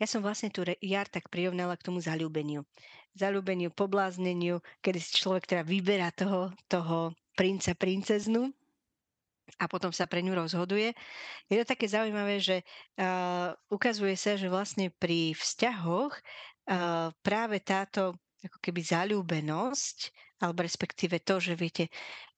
[0.00, 2.66] Ja som vlastne tu jar tak prirovnala k tomu zalúbeniu.
[3.14, 8.50] Zalúbeniu, poblázneniu, kedy si človek teda vyberá toho, toho princa, princeznu
[9.60, 10.96] a potom sa pre ňu rozhoduje.
[11.46, 12.66] Je to také zaujímavé, že
[12.98, 19.98] uh, ukazuje sa, že vlastne pri vzťahoch uh, práve táto ako keby zalúbenosť,
[20.44, 21.88] alebo respektíve to, že viete,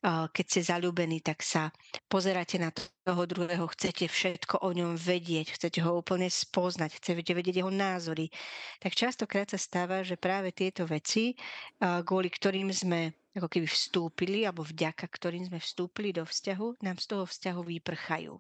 [0.07, 1.75] keď ste zalúbení, tak sa
[2.07, 2.71] pozeráte na
[3.03, 8.31] toho druhého, chcete všetko o ňom vedieť, chcete ho úplne spoznať, chcete vedieť jeho názory.
[8.79, 11.35] Tak častokrát sa stáva, že práve tieto veci,
[11.83, 17.07] kvôli ktorým sme ako keby vstúpili, alebo vďaka ktorým sme vstúpili do vzťahu, nám z
[17.11, 18.39] toho vzťahu vyprchajú.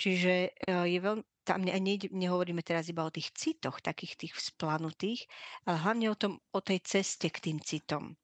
[0.00, 0.34] Čiže
[0.66, 5.24] je veľmi, tam ne, ne, nehovoríme teraz iba o tých citoch, takých tých vzplanutých,
[5.64, 8.14] ale hlavne o, tom, o tej ceste k tým citom.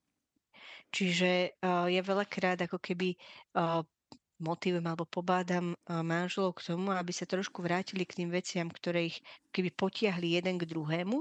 [0.95, 3.19] Čiže uh, ja veľakrát ako keby
[3.59, 3.83] uh,
[4.39, 9.11] motivujem alebo pobádam uh, manželov k tomu, aby sa trošku vrátili k tým veciam, ktoré
[9.11, 9.19] ich
[9.51, 11.21] keby potiahli jeden k druhému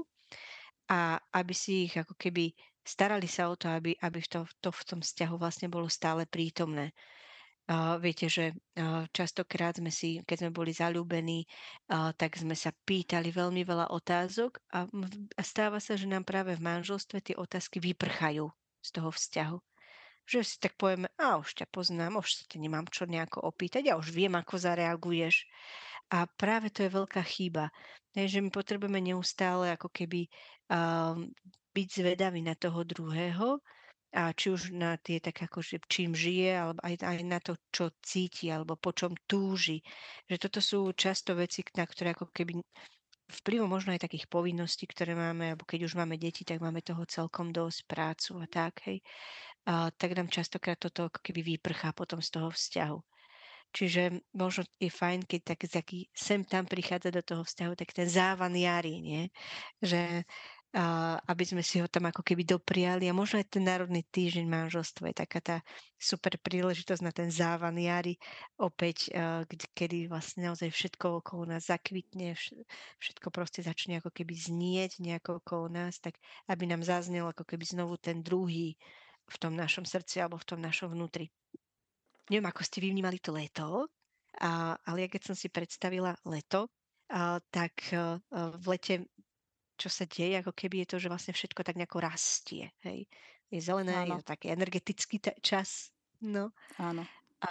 [0.86, 2.54] a aby si ich ako keby
[2.86, 6.94] starali sa o to, aby, aby to, to v tom vzťahu vlastne bolo stále prítomné.
[7.98, 8.54] Viete, že
[9.10, 11.50] častokrát sme si, keď sme boli zalúbení,
[11.90, 14.86] tak sme sa pýtali veľmi veľa otázok a,
[15.42, 18.46] stáva sa, že nám práve v manželstve tie otázky vyprchajú
[18.78, 19.58] z toho vzťahu.
[20.30, 23.90] Že si tak povieme, a už ťa poznám, už sa te nemám čo nejako opýtať,
[23.90, 25.46] ja už viem, ako zareaguješ.
[26.14, 27.74] A práve to je veľká chyba,
[28.14, 30.30] že my potrebujeme neustále ako keby
[31.74, 33.58] byť zvedaví na toho druhého,
[34.14, 37.58] a či už na tie tak ako, že čím žije, alebo aj, aj na to,
[37.74, 39.82] čo cíti, alebo po čom túži.
[40.30, 42.62] Že toto sú často veci, na ktoré ako keby
[43.26, 47.02] vplyvom možno aj takých povinností, ktoré máme, alebo keď už máme deti, tak máme toho
[47.10, 49.02] celkom dosť prácu a tak, hej.
[49.66, 52.98] A, tak nám častokrát toto ako keby vyprchá potom z toho vzťahu.
[53.74, 58.06] Čiže možno je fajn, keď tak taký sem tam prichádza do toho vzťahu, tak ten
[58.08, 59.28] závan jarí, nie?
[59.82, 60.22] Že
[61.24, 63.08] aby sme si ho tam ako keby dopriali.
[63.08, 65.56] A možno aj ten Národný týždeň manželstva je taká tá
[65.96, 68.20] super príležitosť na ten závan jary
[68.60, 69.08] opäť,
[69.72, 72.36] kedy vlastne naozaj všetko okolo nás zakvitne,
[73.00, 76.20] všetko proste začne ako keby znieť nejako okolo nás, tak
[76.52, 78.76] aby nám zaznel ako keby znovu ten druhý
[79.26, 81.32] v tom našom srdci alebo v tom našom vnútri.
[82.28, 83.88] Neviem, ako ste vy vnímali to leto,
[84.84, 86.68] ale ja keď som si predstavila leto,
[87.48, 89.06] tak a, v lete
[89.76, 92.72] čo sa deje, ako keby je to, že vlastne všetko tak nejako rastie.
[92.82, 93.06] Hej.
[93.52, 94.18] Je zelené, Áno.
[94.18, 95.94] je to taký energetický ta- čas.
[96.18, 96.50] No.
[96.80, 97.06] Áno.
[97.44, 97.48] A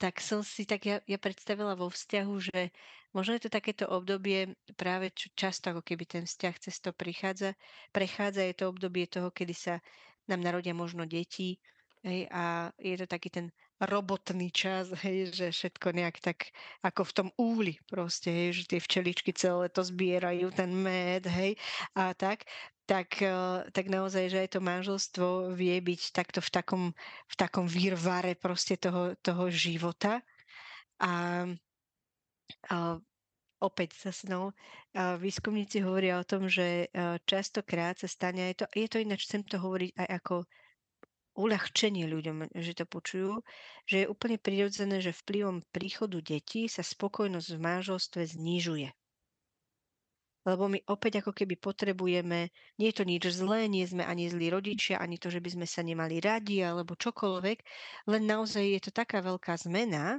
[0.00, 2.72] tak som si tak ja, ja predstavila vo vzťahu, že
[3.12, 7.54] možno je to takéto obdobie práve čo často ako keby ten vzťah cez to prichádza,
[7.90, 9.74] prechádza, je to obdobie toho, kedy sa
[10.30, 11.58] nám narodia možno deti,
[12.06, 13.46] Hej, a je to taký ten
[13.78, 16.50] robotný čas, hej, že všetko nejak tak
[16.82, 21.54] ako v tom úli proste, hej, že tie včeličky celé to zbierajú, ten med, hej,
[21.94, 22.42] a tak,
[22.88, 26.84] tak, eh, tak naozaj, že aj to manželstvo vie byť takto v takom,
[27.28, 30.24] v takom výrvare proste toho, toho života.
[30.98, 31.46] A,
[32.72, 32.76] a
[33.62, 34.50] opäť zase no,
[34.96, 39.46] výskumníci hovoria o tom, že eh, častokrát sa stane, aj to, je to ináč, chcem
[39.46, 40.34] to hovoriť aj ako
[41.38, 43.38] uľahčenie ľuďom, že to počujú,
[43.86, 48.90] že je úplne prirodzené, že vplyvom príchodu detí sa spokojnosť v manželstve znižuje.
[50.42, 52.48] Lebo my opäť ako keby potrebujeme,
[52.80, 55.66] nie je to nič zlé, nie sme ani zlí rodičia, ani to, že by sme
[55.68, 57.58] sa nemali radi alebo čokoľvek,
[58.08, 60.18] len naozaj je to taká veľká zmena,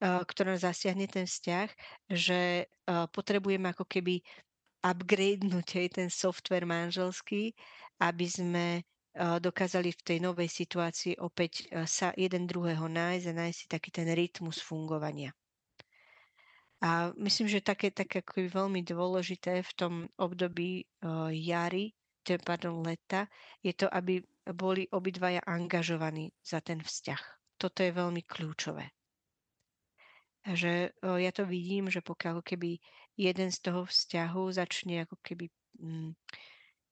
[0.00, 1.68] ktorá zasiahne ten vzťah,
[2.08, 2.72] že
[3.12, 4.24] potrebujeme ako keby
[4.80, 7.52] upgradenúť aj ten software manželský,
[8.00, 8.66] aby sme
[9.18, 14.06] dokázali v tej novej situácii opäť sa jeden druhého nájsť a nájsť si taký ten
[14.06, 15.34] rytmus fungovania.
[16.80, 21.92] A myslím, že také, také ako veľmi dôležité v tom období uh, jary,
[22.40, 23.28] pardon, leta,
[23.60, 24.24] je to, aby
[24.56, 27.20] boli obidvaja angažovaní za ten vzťah.
[27.60, 28.88] Toto je veľmi kľúčové.
[30.40, 32.80] Že uh, ja to vidím, že pokiaľ keby
[33.12, 35.52] jeden z toho vzťahu začne ako keby,
[35.84, 36.16] mm,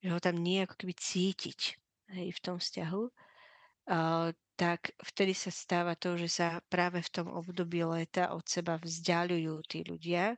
[0.05, 1.81] že ho tam nie ako keby cítiť,
[2.13, 3.03] hej, v tom vzťahu,
[4.59, 9.55] tak vtedy sa stáva to, že sa práve v tom období leta od seba vzdialujú
[9.65, 10.35] tí ľudia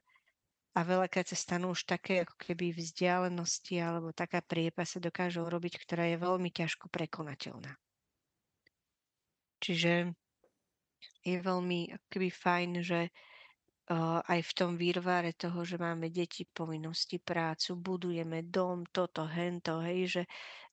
[0.76, 5.82] a veľakrát sa stanú už také ako keby vzdialenosti alebo taká priepa sa dokáže urobiť,
[5.82, 7.74] ktorá je veľmi ťažko prekonateľná.
[9.60, 10.14] Čiže
[11.26, 13.10] je veľmi akoby fajn, že
[13.98, 20.06] aj v tom výrvare toho, že máme deti, povinnosti, prácu, budujeme dom, toto, hento, hej,
[20.06, 20.22] že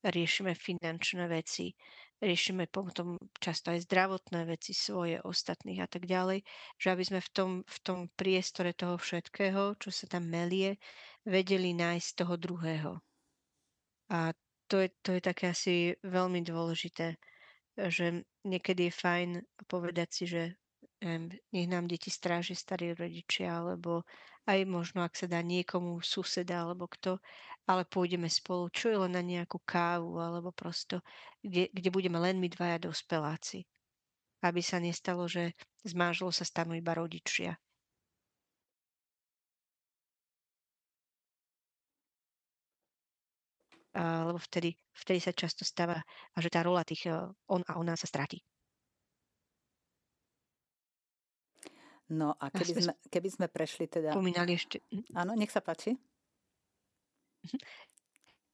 [0.05, 1.73] riešime finančné veci,
[2.21, 6.45] riešime potom často aj zdravotné veci svoje, ostatných a tak ďalej,
[6.77, 10.77] že aby sme v tom, v tom priestore toho všetkého, čo sa tam melie,
[11.25, 12.91] vedeli nájsť toho druhého.
[14.13, 14.29] A
[14.69, 15.75] to je, to je také asi
[16.05, 17.17] veľmi dôležité,
[17.89, 19.29] že niekedy je fajn
[19.65, 20.43] povedať si, že
[21.01, 24.01] nech nám deti stráži starí rodičia, alebo
[24.49, 27.19] aj možno, ak sa dá niekomu suseda alebo kto,
[27.67, 31.03] ale pôjdeme spolu, čo je len na nejakú kávu, alebo prosto,
[31.43, 33.67] kde, kde budeme len my dvaja dospeláci.
[34.41, 37.57] Aby sa nestalo, že z manželov sa stanú iba rodičia.
[43.97, 45.97] lebo vtedy, vtedy sa často stáva,
[46.37, 47.17] že tá rola tých eh,
[47.49, 48.37] on a ona sa stráti.
[52.07, 54.15] No a keby sme, keby sme prešli teda...
[54.15, 54.79] Spomínali ešte...
[54.87, 55.03] Hm?
[55.15, 55.99] Áno, nech sa páči.
[57.43, 57.59] Mhm.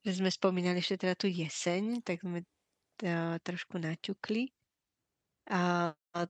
[0.04, 4.52] Že sme spomínali ešte teda tú jeseň, tak sme uh, trošku naťukli.
[5.48, 6.20] A, a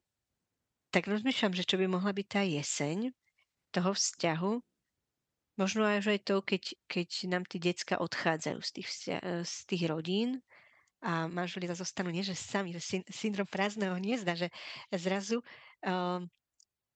[0.94, 3.10] tak rozmýšľam, že čo by mohla byť tá jeseň
[3.74, 4.52] toho vzťahu.
[5.58, 9.54] Možno aj, aj to, keď, keď nám tí decka odchádzajú z tých, vzťa- e, z
[9.70, 10.42] tých rodín
[11.02, 14.48] a manželia zostanú nie, že sami, že syndrom prázdneho hniezda, že
[14.88, 15.44] zrazu
[15.84, 16.24] uh,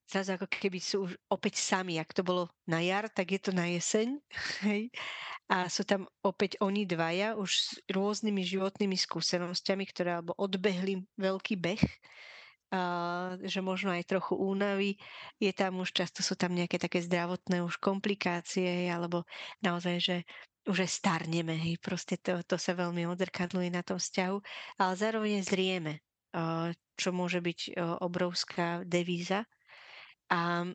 [0.08, 2.00] zase ako keby sú už opäť sami.
[2.00, 4.16] Ak to bolo na jar, tak je to na jeseň.
[4.66, 4.88] Hej.
[5.48, 11.54] A sú tam opäť oni dvaja už s rôznymi životnými skúsenostiami, ktoré alebo odbehli veľký
[11.56, 11.84] beh,
[12.68, 12.80] a,
[13.40, 15.00] že možno aj trochu únavy.
[15.40, 19.24] Je tam už často sú tam nejaké také zdravotné už komplikácie, alebo
[19.64, 20.16] naozaj, že
[20.68, 24.36] už aj starneme, hej, proste to, to sa veľmi odrkadluje na tom vzťahu,
[24.76, 26.04] ale zároveň zrieme,
[26.92, 27.72] čo môže byť
[28.04, 29.48] obrovská devíza
[30.28, 30.68] a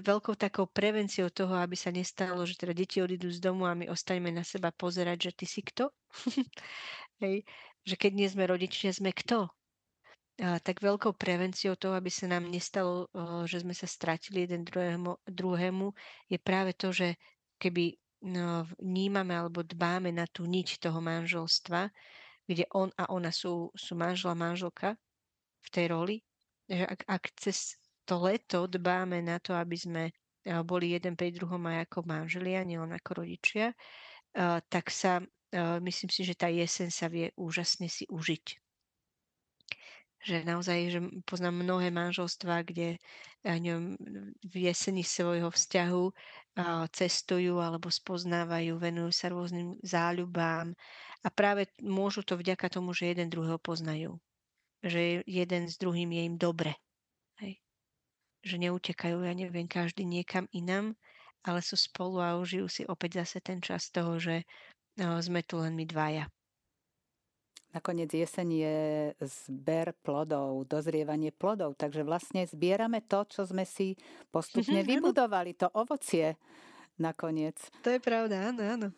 [0.00, 3.92] veľkou takou prevenciou toho, aby sa nestalo, že teda deti odídu z domu a my
[3.92, 5.92] ostaneme na seba pozerať, že ty si kto?
[7.22, 7.44] Hej.
[7.84, 9.52] Že keď nie sme rodičia, sme kto?
[10.40, 13.12] Tak veľkou prevenciou toho, aby sa nám nestalo,
[13.44, 15.92] že sme sa stratili jeden druhému, druhému,
[16.32, 17.20] je práve to, že
[17.60, 21.92] keby no, vnímame alebo dbáme na tú niť toho manželstva,
[22.48, 24.96] kde on a ona sú, sú manžel a manželka
[25.60, 26.16] v tej roli,
[26.72, 27.76] že ak, ak cez
[28.10, 32.66] to leto dbáme na to, aby sme eh, boli jeden pri druhom aj ako manželia,
[32.66, 37.86] nielen ako rodičia, eh, tak sa eh, myslím si, že tá jeseň sa vie úžasne
[37.86, 38.58] si užiť.
[40.20, 43.00] Že naozaj, že poznám mnohé manželstvá, kde
[43.40, 43.96] neviem,
[44.44, 46.12] v jeseni svojho vzťahu
[46.92, 50.76] cestujú alebo spoznávajú, venujú sa rôznym záľubám
[51.24, 54.20] a práve môžu to vďaka tomu, že jeden druhého poznajú.
[54.84, 56.76] Že jeden s druhým je im dobre
[58.40, 60.96] že neutekajú, ja neviem, každý niekam inam,
[61.44, 64.44] ale sú spolu a užijú si opäť zase ten čas toho, že
[65.00, 66.28] no, sme tu len my dvaja.
[67.70, 68.78] Nakoniec jeseň je
[69.46, 73.94] zber plodov, dozrievanie plodov, takže vlastne zbierame to, čo sme si
[74.34, 76.34] postupne vybudovali, to ovocie
[76.98, 77.54] nakoniec.
[77.86, 78.88] To je pravda, áno, áno.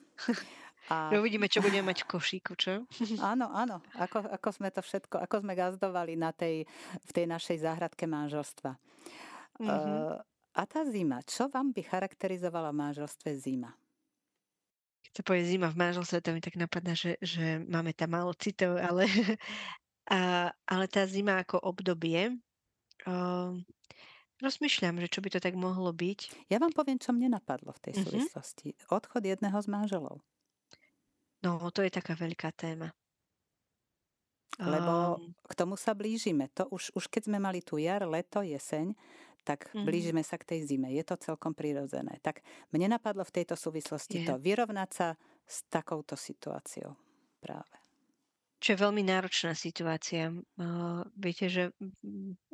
[0.89, 1.13] A...
[1.21, 2.89] Uvidíme, čo budeme mať v košíku, čo?
[3.23, 3.85] Áno, áno.
[3.95, 6.67] Ako, ako sme to všetko, ako sme gazdovali na tej,
[7.07, 8.75] v tej našej záhradke manželstva.
[9.61, 10.21] Mm-hmm.
[10.53, 13.73] A tá zima, čo vám by charakterizovala v manželstve zima?
[15.09, 18.37] Keď sa povie zima v manželstve, to mi tak napadá, že, že máme tam málo
[18.37, 19.09] citov, ale,
[20.13, 22.37] a, ale tá zima ako obdobie,
[23.09, 23.53] uh,
[24.45, 26.51] rozmýšľam, že čo by to tak mohlo byť.
[26.53, 28.05] Ja vám poviem, čo mne napadlo v tej mm-hmm.
[28.05, 28.69] súvislosti.
[28.93, 30.21] Odchod jedného z manželov.
[31.43, 32.95] No, to je taká veľká téma.
[34.61, 36.53] Lebo um, k tomu sa blížime.
[36.61, 38.93] To už, už keď sme mali tu jar, leto, jeseň,
[39.43, 39.87] tak mm-hmm.
[39.87, 40.91] blížime sa k tej zime.
[40.95, 42.23] Je to celkom prirodzené.
[42.23, 44.27] Tak mne napadlo v tejto súvislosti je.
[44.31, 45.09] to vyrovnať sa
[45.43, 46.95] s takouto situáciou
[47.43, 47.75] práve.
[48.63, 50.31] Čo je veľmi náročná situácia.
[50.55, 51.75] Uh, viete, že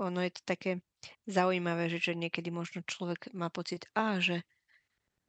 [0.01, 0.81] ono je to také
[1.29, 4.41] zaujímavé, že, že niekedy možno človek má pocit, a že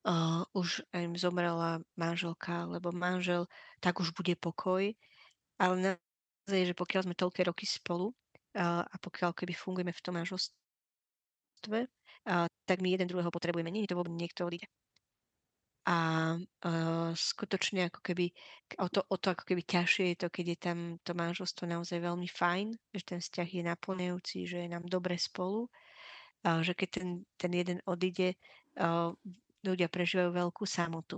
[0.07, 3.51] uh, už im zomrela manželka, alebo manžel,
[3.83, 4.95] tak už bude pokoj.
[5.59, 8.15] Ale naozaj, že pokiaľ sme toľké roky spolu
[8.55, 10.58] uh, a pokiaľ keby fungujeme v tom manželstve,
[11.67, 13.71] a, tak my jeden druhého potrebujeme.
[13.73, 14.67] Nie je to vôbec niekto odíde.
[15.89, 15.97] a
[16.37, 18.29] uh, skutočne ako keby
[18.77, 21.97] o to, o to ako keby ťažšie je to, keď je tam to manželstvo naozaj
[21.97, 25.65] veľmi fajn, že ten vzťah je naplňujúci, že je nám dobre spolu,
[26.45, 27.09] a že keď ten,
[27.41, 28.37] ten jeden odíde,
[28.77, 29.09] uh,
[29.65, 31.17] ľudia prežívajú veľkú samotu.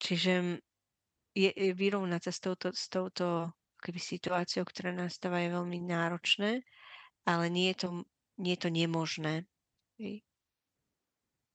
[0.00, 0.62] Čiže
[1.34, 3.50] je, je vyrovnať sa s touto, s touto
[3.82, 6.62] keby situáciou, ktorá nastáva, je veľmi náročné,
[7.26, 7.88] ale nie je to,
[8.40, 9.44] nie je to nemožné.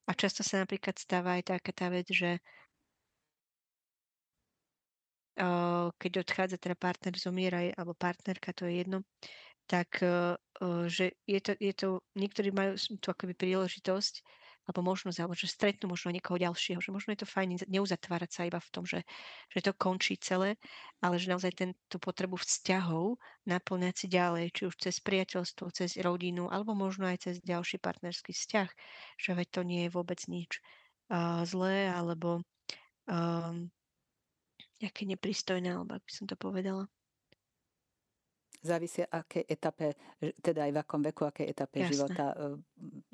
[0.06, 2.38] A často sa napríklad stáva aj taká tá vec, že
[6.00, 9.04] keď odchádza teda partner, zomiera alebo partnerka, to je jedno,
[9.68, 10.00] tak
[10.88, 14.24] že je to, je to niektorí majú tu akoby príležitosť
[14.66, 18.42] alebo možnosť, alebo že stretnú možno niekoho ďalšieho, že možno je to fajn neuzatvárať sa
[18.50, 19.06] iba v tom, že,
[19.54, 20.58] že to končí celé,
[20.98, 25.94] ale že naozaj ten, tú potrebu vzťahov naplňať si ďalej, či už cez priateľstvo, cez
[26.02, 28.68] rodinu, alebo možno aj cez ďalší partnerský vzťah,
[29.22, 30.58] že veď to nie je vôbec nič
[31.14, 32.42] uh, zlé, alebo
[33.06, 33.70] um,
[34.82, 36.90] nejaké nepristojné, alebo ak by som to povedala
[38.66, 39.94] závisia, aké etape,
[40.42, 41.90] teda aj v akom veku, aké etape Jasne.
[41.94, 42.34] života e,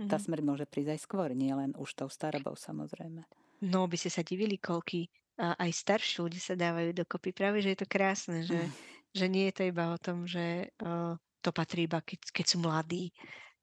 [0.08, 0.24] tá mm-hmm.
[0.24, 3.22] smrť môže prísť aj skôr, nie len už tou starobou samozrejme.
[3.62, 5.06] No, by ste sa divili, koľky
[5.38, 7.32] aj starší ľudia sa dávajú dokopy.
[7.32, 8.72] Práve, že je to krásne, že, mm.
[9.16, 12.56] že nie je to iba o tom, že uh, to patrí iba keď, keď sú
[12.60, 13.10] mladí.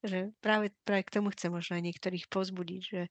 [0.02, 3.04] Že práve, práve k tomu chcem možno aj niektorých pozbudiť, že,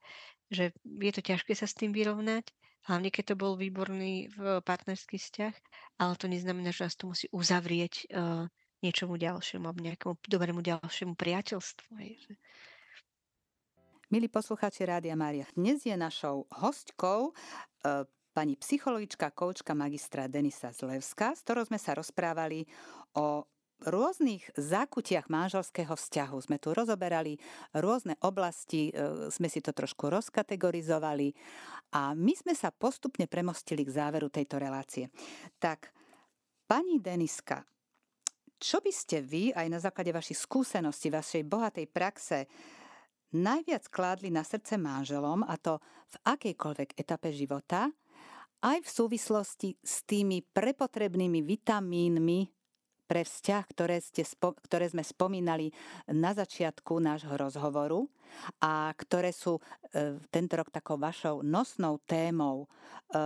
[0.49, 2.49] že je to ťažké sa s tým vyrovnať,
[2.89, 4.33] hlavne keď to bol výborný
[4.65, 5.55] partnerský vzťah,
[6.01, 8.49] ale to neznamená, že vás to musí uzavrieť uh,
[8.83, 11.91] niečomu ďalšiemu alebo nejakému dobrému ďalšiemu priateľstvu.
[14.09, 17.33] Milí poslucháči Rádia Mária, dnes je našou hostkou e,
[18.33, 22.65] pani psychologička, koučka magistra Denisa Zlevská, s ktorou sme sa rozprávali
[23.13, 23.45] o
[23.85, 26.37] rôznych zákutiach manželského vzťahu.
[26.41, 27.37] Sme tu rozoberali
[27.77, 31.37] rôzne oblasti, e, sme si to trošku rozkategorizovali
[31.93, 35.13] a my sme sa postupne premostili k záveru tejto relácie.
[35.61, 35.93] Tak,
[36.65, 37.61] pani Deniska,
[38.59, 42.51] čo by ste vy, aj na základe vašich skúseností, vašej bohatej praxe,
[43.33, 45.79] najviac kládli na srdce manželom, a to
[46.11, 47.89] v akejkoľvek etape života,
[48.59, 52.41] aj v súvislosti s tými prepotrebnými vitamínmi
[53.09, 55.73] pre vzťah, ktoré, ste, ktoré sme spomínali
[56.13, 58.05] na začiatku nášho rozhovoru
[58.61, 63.21] a ktoré sú e, tento rok takou vašou nosnou témou e,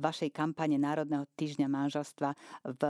[0.00, 2.32] vašej kampane Národného týždňa manželstva
[2.80, 2.82] v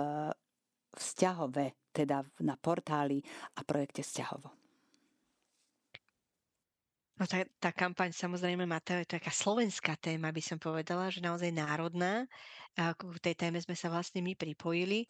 [0.95, 3.23] vzťahové, teda na portáli
[3.59, 4.51] a projekte vzťahovo?
[7.21, 11.21] No tá, tá kampaň samozrejme má to je taká slovenská téma, by som povedala, že
[11.21, 12.25] naozaj národná.
[12.81, 15.05] A k tej téme sme sa vlastne my pripojili.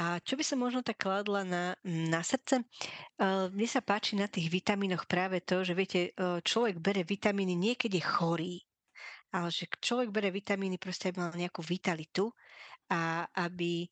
[0.00, 2.64] A čo by som možno tak kladla na, na srdce?
[3.52, 8.64] Mne sa páči na tých vitamínoch práve to, že viete, človek bere vitamíny niekedy chorý,
[9.36, 12.32] ale že človek bere vitamíny proste, aby mal nejakú vitalitu
[12.88, 13.84] a aby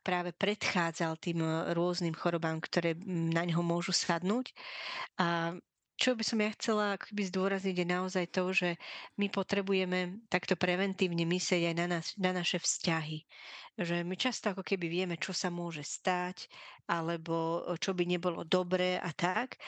[0.00, 4.50] práve predchádzal tým e, rôznym chorobám, ktoré na ňo môžu sadnúť.
[5.20, 5.54] A
[5.94, 8.70] čo by som ja chcela akoby zdôrazniť je naozaj to, že
[9.14, 13.22] my potrebujeme takto preventívne myslieť aj na, nás, na naše vzťahy.
[13.78, 16.50] Že my často ako keby vieme, čo sa môže stať,
[16.90, 19.58] alebo čo by nebolo dobré a tak.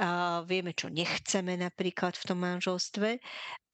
[0.00, 3.20] A vieme, čo nechceme napríklad v tom manželstve,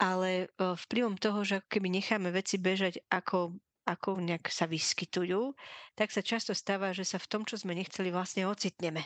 [0.03, 3.55] ale e, vplyvom toho, že ako keby necháme veci bežať ako
[3.91, 5.53] ako nejak sa vyskytujú,
[5.99, 9.03] tak sa často stáva, že sa v tom, čo sme nechceli, vlastne ocitneme.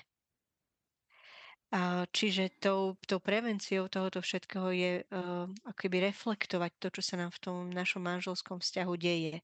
[1.75, 7.35] A čiže tou, tou prevenciou tohoto všetkého je uh, akoby reflektovať to, čo sa nám
[7.35, 9.43] v tom našom manželskom vzťahu deje.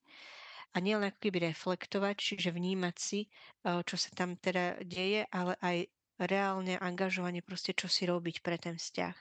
[0.71, 3.27] A nielen ako keby reflektovať, čiže vnímať si,
[3.67, 5.77] uh, čo sa tam teda deje, ale aj
[6.23, 9.17] reálne angažovanie proste, čo si robiť pre ten vzťah.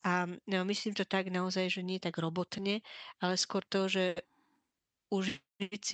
[0.00, 2.80] A no, myslím to tak naozaj, že nie tak robotne,
[3.20, 4.16] ale skôr to, že
[5.10, 5.84] užiť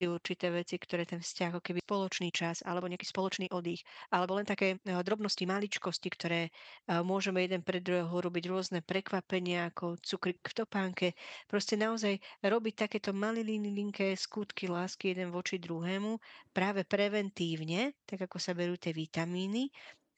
[0.00, 4.40] si určité veci, ktoré ten vzťah, ako keby spoločný čas, alebo nejaký spoločný oddych, alebo
[4.40, 6.50] len také eh, drobnosti, maličkosti, ktoré eh,
[7.04, 11.06] môžeme jeden pre druhého robiť rôzne prekvapenia, ako cukrik v topánke.
[11.44, 16.16] Proste naozaj robiť takéto malé linké skutky lásky jeden voči druhému,
[16.56, 19.68] práve preventívne, tak ako sa berú tie vitamíny,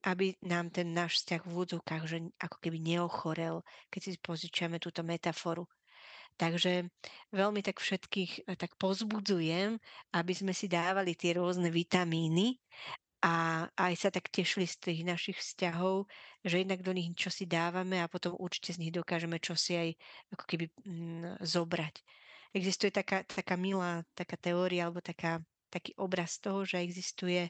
[0.06, 5.02] aby nám ten náš vzťah v údzokách, že ako keby neochorel, keď si požičiame túto
[5.02, 5.66] metaforu.
[6.36, 6.88] Takže
[7.32, 9.76] veľmi tak všetkých eh, tak pozbudzujem,
[10.16, 12.58] aby sme si dávali tie rôzne vitamíny
[13.22, 16.10] a aj sa tak tešili z tých našich vzťahov,
[16.42, 19.78] že jednak do nich čo si dávame a potom určite z nich dokážeme čo si
[19.78, 19.88] aj
[20.34, 22.02] ako keby mm, zobrať.
[22.52, 25.38] Existuje taká, taká milá taká teória alebo taká,
[25.70, 27.48] taký obraz toho, že existuje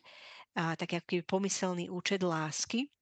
[0.54, 2.92] a, taký ako keby pomyselný účet lásky,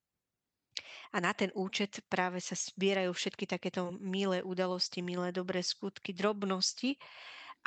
[1.15, 6.99] a na ten účet práve sa zbierajú všetky takéto milé udalosti, milé dobré skutky, drobnosti.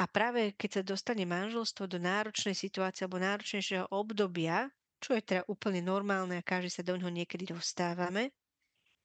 [0.01, 5.43] A práve keď sa dostane manželstvo do náročnej situácie alebo náročnejšieho obdobia, čo je teda
[5.51, 8.31] úplne normálne a každý sa do ňoho niekedy dostávame,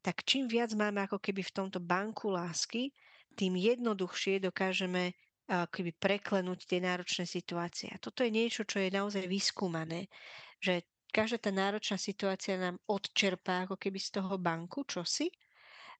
[0.00, 2.94] tak čím viac máme ako keby v tomto banku lásky,
[3.34, 5.12] tým jednoduchšie dokážeme
[5.48, 7.88] keby preklenúť tie náročné situácie.
[7.88, 10.12] A toto je niečo, čo je naozaj vyskúmané,
[10.61, 15.28] že každá tá náročná situácia nám odčerpá ako keby z toho banku čosi,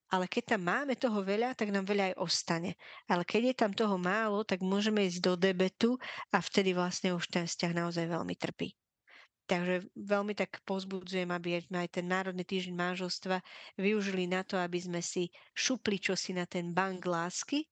[0.09, 2.81] ale keď tam máme toho veľa, tak nám veľa aj ostane.
[3.13, 6.01] Ale keď je tam toho málo, tak môžeme ísť do debetu
[6.33, 8.73] a vtedy vlastne už ten vzťah naozaj veľmi trpí.
[9.49, 13.41] Takže veľmi tak pozbudzujem, aby aj ten Národný týždeň manželstva
[13.81, 17.65] využili na to, aby sme si šupli čosi na ten bank lásky,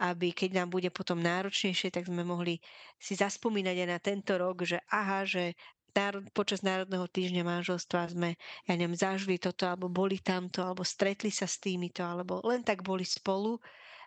[0.00, 2.62] aby keď nám bude potom náročnejšie, tak sme mohli
[2.96, 5.52] si zaspomínať aj na tento rok, že aha, že
[5.98, 11.34] národ, počas Národného týždňa manželstva sme, ja neviem, zažili toto, alebo boli tamto, alebo stretli
[11.34, 13.58] sa s týmito, alebo len tak boli spolu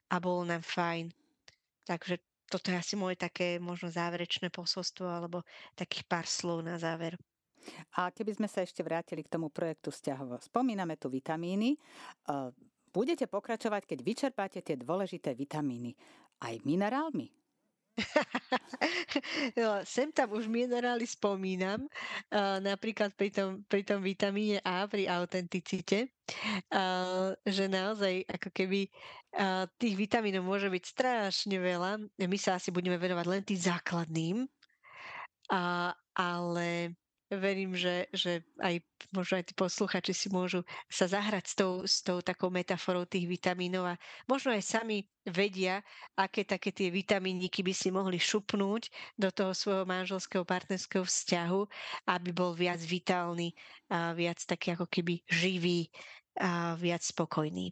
[0.07, 1.11] a bolo nám fajn.
[1.83, 5.43] Takže toto je asi moje také možno záverečné posolstvo alebo
[5.75, 7.15] takých pár slov na záver.
[7.95, 10.35] A keby sme sa ešte vrátili k tomu projektu vzťahovo.
[10.43, 11.79] Spomíname tu vitamíny.
[12.91, 15.95] Budete pokračovať, keď vyčerpáte tie dôležité vitamíny
[16.43, 17.40] aj minerálmi?
[19.59, 21.85] no, sem tam už minerály spomínam,
[22.31, 26.07] uh, napríklad pri tom, pri tom vitamíne A, pri autenticite,
[26.71, 31.99] uh, že naozaj ako keby uh, tých vitamínov môže byť strašne veľa.
[32.15, 34.37] My sa asi budeme venovať len tým základným,
[35.51, 36.95] uh, ale
[37.31, 38.83] verím, že, že aj
[39.15, 43.27] možno aj tí posluchači si môžu sa zahrať s tou, s tou takou metaforou tých
[43.27, 45.79] vitamínov a možno aj sami vedia,
[46.19, 51.61] aké také tie vitamíniky by si mohli šupnúť do toho svojho manželského partnerského vzťahu,
[52.11, 53.55] aby bol viac vitálny
[53.87, 55.87] a viac taký ako keby živý
[56.39, 57.71] a viac spokojný.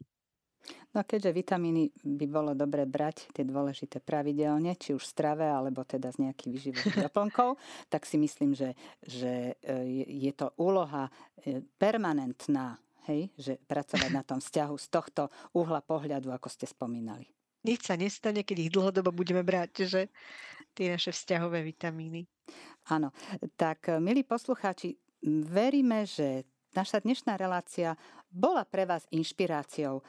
[0.90, 5.86] No a keďže vitamíny by bolo dobre brať tie dôležité pravidelne, či už strave, alebo
[5.86, 7.62] teda z nejakých výživových doplnkov,
[7.94, 8.74] tak si myslím, že,
[9.06, 11.06] že e, je to úloha
[11.46, 15.22] e, permanentná, hej, že pracovať na tom vzťahu z tohto
[15.54, 17.30] uhla pohľadu, ako ste spomínali.
[17.60, 20.02] Nič sa nestane, keď ich dlhodobo budeme brať, že
[20.74, 22.24] tie naše vzťahové vitamíny.
[22.90, 23.12] Áno,
[23.60, 24.96] tak milí poslucháči,
[25.28, 28.00] veríme, že naša dnešná relácia
[28.32, 30.02] bola pre vás inšpiráciou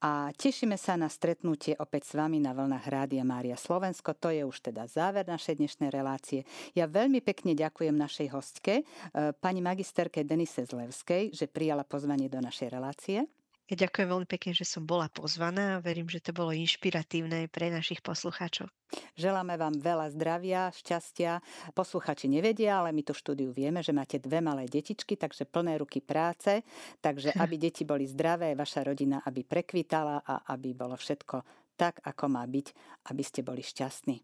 [0.00, 4.16] a tešíme sa na stretnutie opäť s vami na vlnách Rádia Mária Slovensko.
[4.18, 6.42] To je už teda záver našej dnešnej relácie.
[6.72, 12.40] Ja veľmi pekne ďakujem našej hostke, eh, pani magisterke Denise Zlevskej, že prijala pozvanie do
[12.40, 13.28] našej relácie.
[13.64, 17.72] Ja ďakujem veľmi pekne, že som bola pozvaná a verím, že to bolo inšpiratívne pre
[17.72, 18.68] našich poslucháčov.
[19.16, 21.40] Želáme vám veľa zdravia, šťastia.
[21.72, 26.04] Posluchači nevedia, ale my tu štúdiu vieme, že máte dve malé detičky, takže plné ruky
[26.04, 26.60] práce.
[27.00, 31.40] Takže aby deti boli zdravé, vaša rodina aby prekvitala a aby bolo všetko
[31.80, 32.66] tak, ako má byť,
[33.08, 34.20] aby ste boli šťastní.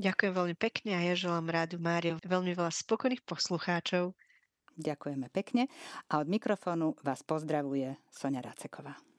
[0.00, 4.16] Ďakujem veľmi pekne a ja želám rádu Máriu veľmi veľa spokojných poslucháčov.
[4.76, 5.68] Ďakujeme pekne
[6.10, 9.11] a od mikrofónu vás pozdravuje Sonia Raceková.